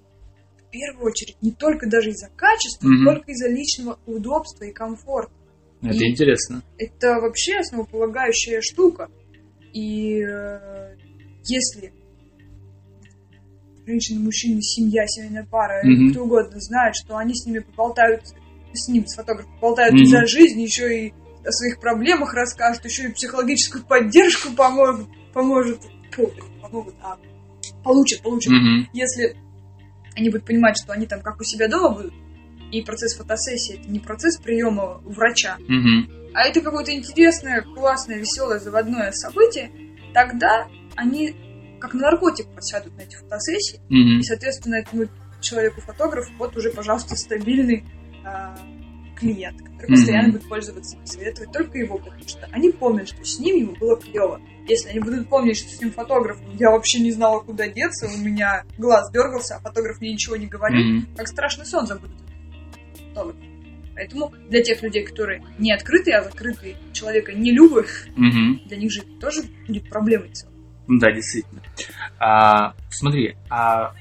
[0.58, 3.06] в первую очередь не только даже из-за качества, mm-hmm.
[3.06, 5.32] только из-за личного удобства и комфорта.
[5.82, 6.64] Это и интересно.
[6.78, 9.10] Это вообще основополагающая штука.
[9.74, 10.96] И э,
[11.44, 11.94] если
[13.86, 16.12] женщина, мужчина, семья, семейная пара, mm-hmm.
[16.12, 18.24] кто угодно знает, что они с ними поболтают,
[18.76, 20.06] с ним, с фотографом, поболтают mm-hmm.
[20.06, 21.14] за жизнь, еще и
[21.46, 25.82] о своих проблемах расскажут, еще и психологическую поддержку помогут, поможет,
[26.62, 27.18] помогут, а
[27.84, 28.54] получат, получат.
[28.54, 28.90] Mm-hmm.
[28.94, 29.38] Если
[30.16, 32.14] они будут понимать, что они там как у себя дома будут,
[32.72, 36.32] и процесс фотосессии это не процесс приема у врача, mm-hmm.
[36.34, 39.72] а это какое-то интересное, классное, веселое, заводное событие,
[40.14, 41.36] тогда они
[41.80, 44.20] как на наркотик подсядут на эти фотосессии, mm-hmm.
[44.20, 45.08] и, соответственно, этому
[45.42, 47.86] человеку-фотографу вот уже, пожалуйста, стабильный
[48.26, 48.56] э,
[49.16, 49.96] клиент, который mm-hmm.
[49.96, 53.76] постоянно будет пользоваться и советовать только его, потому что они помнят, что с ним ему
[53.76, 54.42] было клево.
[54.68, 58.18] Если они будут помнить, что с ним фотограф, я вообще не знала, куда деться, у
[58.18, 61.16] меня глаз дергался, а фотограф мне ничего не говорил, mm-hmm.
[61.16, 62.18] как страшный сон забудут.
[63.96, 68.66] Поэтому для тех людей, которые не открытые, а закрытые, человека не любят, mm-hmm.
[68.68, 70.54] для них же тоже будет проблемой целой.
[70.88, 71.62] Да, действительно.
[72.20, 73.94] А, смотри, а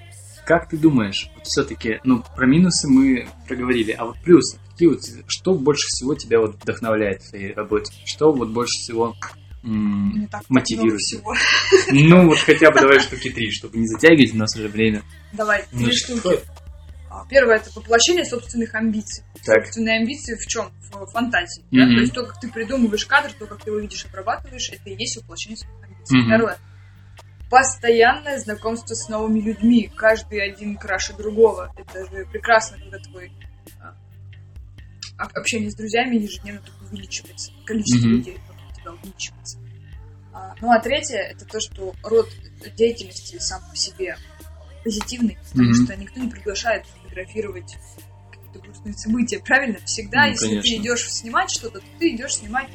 [0.44, 5.00] как ты думаешь, вот все-таки, ну, про минусы мы проговорили, а вот плюсы, какие вот,
[5.26, 7.92] что больше всего тебя вот вдохновляет в твоей работе?
[8.04, 9.14] Что вот больше всего
[9.62, 11.00] м- мотивирует?
[11.90, 15.02] Ну, вот хотя бы давай штуки три, чтобы не затягивать у нас уже время.
[15.32, 16.40] Давай, три штуки.
[17.10, 19.24] А, первое это воплощение собственных амбиций.
[19.44, 19.64] Так.
[19.66, 20.70] Собственные амбиции в чем?
[20.92, 21.62] В фантазии.
[21.62, 21.78] Mm-hmm.
[21.78, 21.86] Да?
[21.86, 24.96] То есть то, как ты придумываешь кадр, то, как ты его видишь, обрабатываешь, это и
[24.96, 26.18] есть воплощение собственных амбиций.
[26.18, 26.26] Mm-hmm.
[26.26, 26.58] Второе.
[27.54, 29.88] Постоянное знакомство с новыми людьми.
[29.94, 31.72] Каждый один краше другого.
[31.76, 33.30] Это же прекрасно, когда твой
[33.80, 33.94] а,
[35.34, 37.52] общение с друзьями ежедневно только увеличивается.
[37.64, 38.10] Количество mm-hmm.
[38.10, 39.58] людей вокруг тебя увеличивается.
[40.32, 42.28] А, ну а третье, это то, что род
[42.76, 44.16] деятельности сам по себе
[44.82, 45.84] позитивный, потому mm-hmm.
[45.84, 47.76] что никто не приглашает фотографировать
[48.32, 49.78] какие-то грустные события, правильно?
[49.84, 50.70] Всегда, ну, если конечно.
[50.70, 52.70] ты идешь снимать что-то, то ты идешь снимать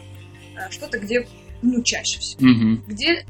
[0.58, 1.28] а, что-то, где,
[1.62, 2.84] ну, чаще всего, mm-hmm.
[2.88, 3.26] где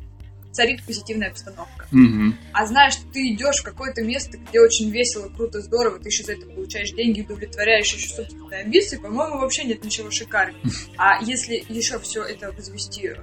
[0.59, 1.87] царит позитивная обстановка.
[1.93, 2.33] Mm-hmm.
[2.51, 6.25] А знаешь, что ты идешь в какое-то место, где очень весело, круто, здорово, ты еще
[6.25, 10.59] за это получаешь деньги, удовлетворяешь еще собственные амбиции, по-моему, вообще нет ничего шикарного.
[10.97, 13.15] А если еще все это возвести, э,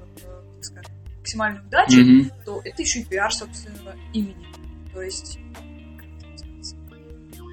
[0.62, 2.32] скажем, максимальную удачу, mm-hmm.
[2.46, 4.46] то это еще и пиар собственного имени.
[4.94, 5.38] То есть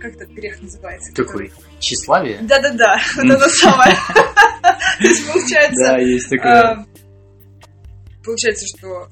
[0.02, 1.12] как этот грех называется?
[1.14, 1.52] Какой?
[1.80, 2.40] Тщеславие?
[2.44, 3.94] Да-да-да, вот это самое.
[4.64, 5.84] То есть получается...
[5.84, 6.62] Да, есть такое.
[6.62, 6.86] А,
[8.24, 9.10] получается, что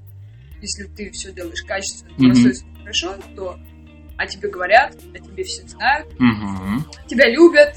[0.62, 3.60] если ты все делаешь качественно, mm хорошо, то
[4.18, 6.10] о тебе говорят, о тебе все знают,
[7.08, 7.76] тебя любят,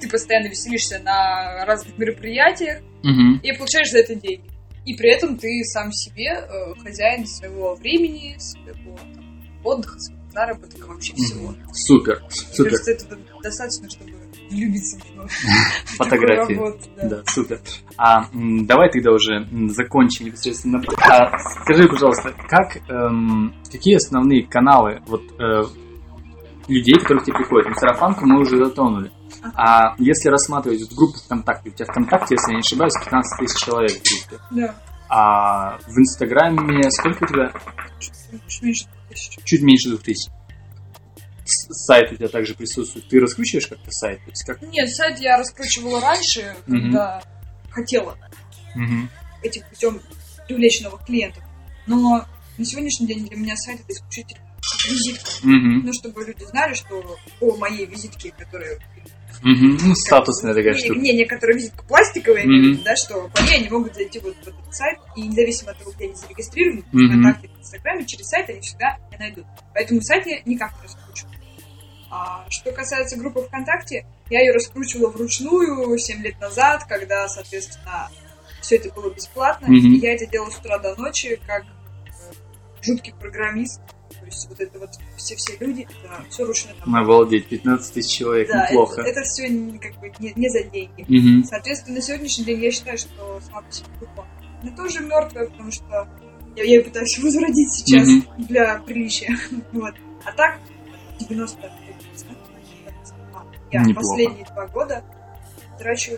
[0.00, 2.82] ты постоянно веселишься на разных мероприятиях
[3.42, 4.50] и получаешь за это деньги.
[4.84, 8.96] И при этом ты сам себе э, хозяин своего времени, своего
[9.64, 11.54] отдыха, своего заработка, вообще всего.
[11.72, 12.70] Супер, супер.
[12.70, 14.15] Кажется, это достаточно, чтобы
[14.50, 16.60] влюбиться в фотографии.
[17.02, 17.22] да.
[17.26, 17.60] супер.
[17.96, 20.82] А давай тогда уже закончим непосредственно.
[20.98, 25.62] А, скажи, пожалуйста, как, эм, какие основные каналы вот э,
[26.68, 27.68] людей, которые к тебе приходят?
[27.68, 29.10] Ну, сарафанку мы уже затронули.
[29.54, 33.64] А если рассматривать вот группу ВКонтакте, у тебя ВКонтакте, если я не ошибаюсь, 15 тысяч
[33.64, 34.44] человек в группе.
[34.50, 34.74] Да.
[35.08, 37.52] А в Инстаграме сколько у тебя?
[38.48, 39.38] Чуть меньше тысяч.
[39.44, 40.30] Чуть меньше двух тысяч.
[41.48, 43.08] Сайт у тебя также присутствует.
[43.08, 44.18] Ты раскручиваешь как-то сайт?
[44.24, 44.62] То есть как...
[44.62, 47.70] Нет, сайт я раскручивала раньше, когда mm-hmm.
[47.70, 48.18] хотела
[48.76, 49.08] mm-hmm.
[49.42, 50.00] этим путем
[50.46, 51.42] привлечь новых клиентов.
[51.86, 52.26] Но
[52.58, 54.42] на сегодняшний день для меня сайт это исключительно
[54.88, 55.30] визитка.
[55.42, 55.80] Mm-hmm.
[55.84, 58.78] Ну, чтобы люди знали, что по моей визитке, которая
[59.42, 59.88] Угу.
[59.88, 60.98] Ну, статусная такая не, штука.
[60.98, 62.82] Не, некоторые визитка пластиковая, угу.
[62.84, 65.92] да, что по ней они могут зайти вот в этот сайт, и независимо от того,
[65.92, 66.98] где они зарегистрированы, угу.
[66.98, 69.46] в ВКонтакте, в Инстаграме, через сайт они всегда найдут.
[69.74, 71.05] Поэтому сайт я никак не раскручиваю.
[72.10, 78.08] А, что касается группы ВКонтакте, я ее раскручивала вручную 7 лет назад, когда, соответственно,
[78.60, 81.64] все это было бесплатно, mm и я это делала с утра до ночи, как
[82.82, 83.80] жуткий программист,
[84.10, 86.98] то есть вот это вот все-все люди, это все ручная работа.
[86.98, 89.00] Обалдеть, 15 тысяч человек, да, неплохо.
[89.02, 89.48] Это, это все
[89.80, 91.02] как бы не, не за деньги.
[91.02, 91.46] Угу.
[91.46, 94.26] Соответственно, на сегодняшний день я считаю, что сама по себе группа
[94.62, 96.08] она тоже мертвая, потому что
[96.56, 98.44] я, я ее пытаюсь возродить сейчас угу.
[98.44, 99.36] для приличия.
[99.72, 99.94] вот.
[100.24, 100.58] А так,
[101.28, 101.70] 90
[103.76, 104.08] я Неплохо.
[104.08, 105.04] последние два года
[105.78, 106.12] трачу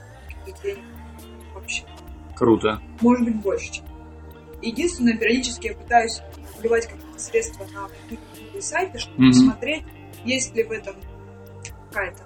[0.63, 0.85] денег
[1.55, 1.85] вообще.
[2.35, 2.81] Круто.
[3.01, 3.85] Может быть, больше, чем.
[4.63, 6.21] Единственное, периодически я пытаюсь
[6.59, 9.29] вливать какие-то средства на какие-то сайты, чтобы mm-hmm.
[9.29, 9.85] посмотреть,
[10.25, 10.97] есть ли в этом
[11.89, 12.23] какая-то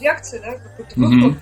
[0.00, 1.40] реакция, да, какой-то mm-hmm.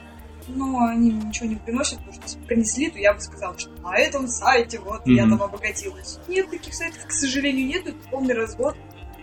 [0.49, 3.97] но они ничего не приносят, потому что если принесли, то я бы сказала, что на
[3.97, 5.13] этом сайте вот mm-hmm.
[5.13, 6.19] я там обогатилась.
[6.29, 8.77] Нет, таких сайтов, к сожалению, нет, это полный развод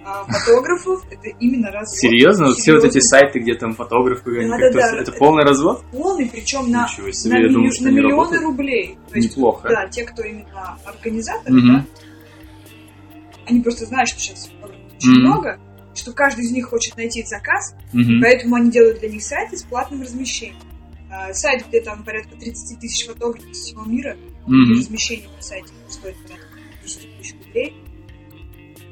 [0.08, 2.00] а, фотографов, это именно развод.
[2.00, 2.48] Серьезно?
[2.48, 5.84] Вот все вот эти сайты, где там фотографы, да, да, да, это, полный развод?
[5.92, 8.98] Полный, причем на, себе, на, думал, на миллионы рублей.
[9.10, 9.68] То есть, Неплохо.
[9.68, 11.68] Да, те, кто именно организаторы, угу.
[11.68, 11.86] да,
[13.48, 14.50] они просто знают, что сейчас
[14.96, 15.20] очень mm-hmm.
[15.20, 15.60] много,
[15.94, 18.22] что каждый из них хочет найти заказ, mm-hmm.
[18.22, 20.62] поэтому они делают для них сайты с платным размещением.
[21.10, 24.16] А, сайт, где там порядка 30 тысяч фотографов из всего мира,
[24.48, 26.48] и размещение на сайте стоит порядка
[26.84, 27.76] 10 тысяч рублей.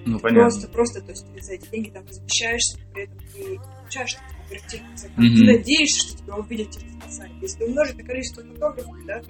[0.05, 0.43] Ну, понятно.
[0.43, 4.17] Просто, просто, то есть ты за эти деньги там размещаешься, при этом ты получаешь
[4.95, 5.11] заказ.
[5.17, 5.35] Mm-hmm.
[5.35, 7.31] Ты надеешься, что тебя увидят через сайт.
[7.41, 9.21] Если умножить на количество фотографов, да,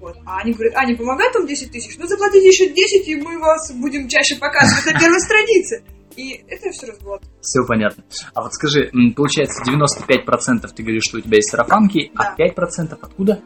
[0.00, 0.16] вот.
[0.26, 1.96] А они говорят, а не помогает там 10 тысяч?
[1.96, 5.84] Ну, заплатите еще 10, и мы вас будем чаще показывать на первой странице.
[6.16, 7.22] И это все развод.
[7.40, 8.04] Все понятно.
[8.34, 12.44] А вот скажи, получается 95% ты говоришь, что у тебя есть сарафанки, а да.
[12.44, 13.42] а 5% откуда?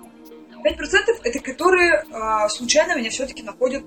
[0.64, 0.76] 5%
[1.22, 3.84] это которые а, случайно меня все-таки находят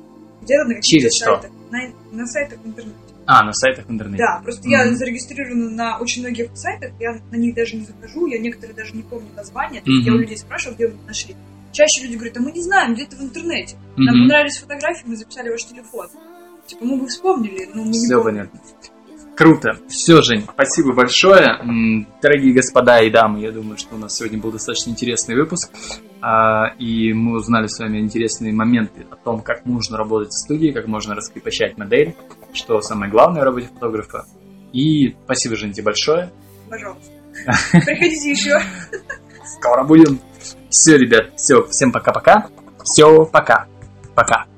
[0.66, 1.52] на каких-то сайтах.
[1.72, 1.80] На,
[2.12, 2.98] на сайтах в интернете.
[3.26, 4.24] А, на сайтах в интернете.
[4.24, 4.72] Да, просто mm-hmm.
[4.72, 8.96] я зарегистрирована на очень многих сайтах, я на них даже не захожу, я некоторые даже
[8.96, 9.82] не помню названия.
[9.82, 10.04] Mm-hmm.
[10.04, 11.36] Я у людей спрашиваю, где вы нашли.
[11.72, 13.76] Чаще люди говорят, а мы не знаем, где-то в интернете.
[13.76, 13.94] Mm-hmm.
[13.98, 16.08] Нам понравились фотографии, мы записали ваш телефон.
[16.66, 18.60] Типа, мы бы вспомнили, но мы Все не понятно.
[19.36, 19.80] Круто.
[19.88, 21.60] Все, Жень, спасибо большое.
[22.22, 25.72] Дорогие господа и дамы, я думаю, что у нас сегодня был достаточно интересный выпуск.
[26.22, 30.72] А, и мы узнали с вами интересные моменты о том, как нужно работать в студии,
[30.72, 32.16] как можно раскрепощать модель,
[32.54, 34.26] что самое главное в работе фотографа.
[34.74, 36.32] И спасибо, Женте, большое.
[36.70, 37.12] Пожалуйста.
[37.72, 38.60] Приходите еще.
[39.46, 40.20] Скоро будем.
[40.70, 42.48] Все, ребят, все, всем пока-пока.
[42.84, 43.68] Все, пока.
[44.16, 44.49] Пока.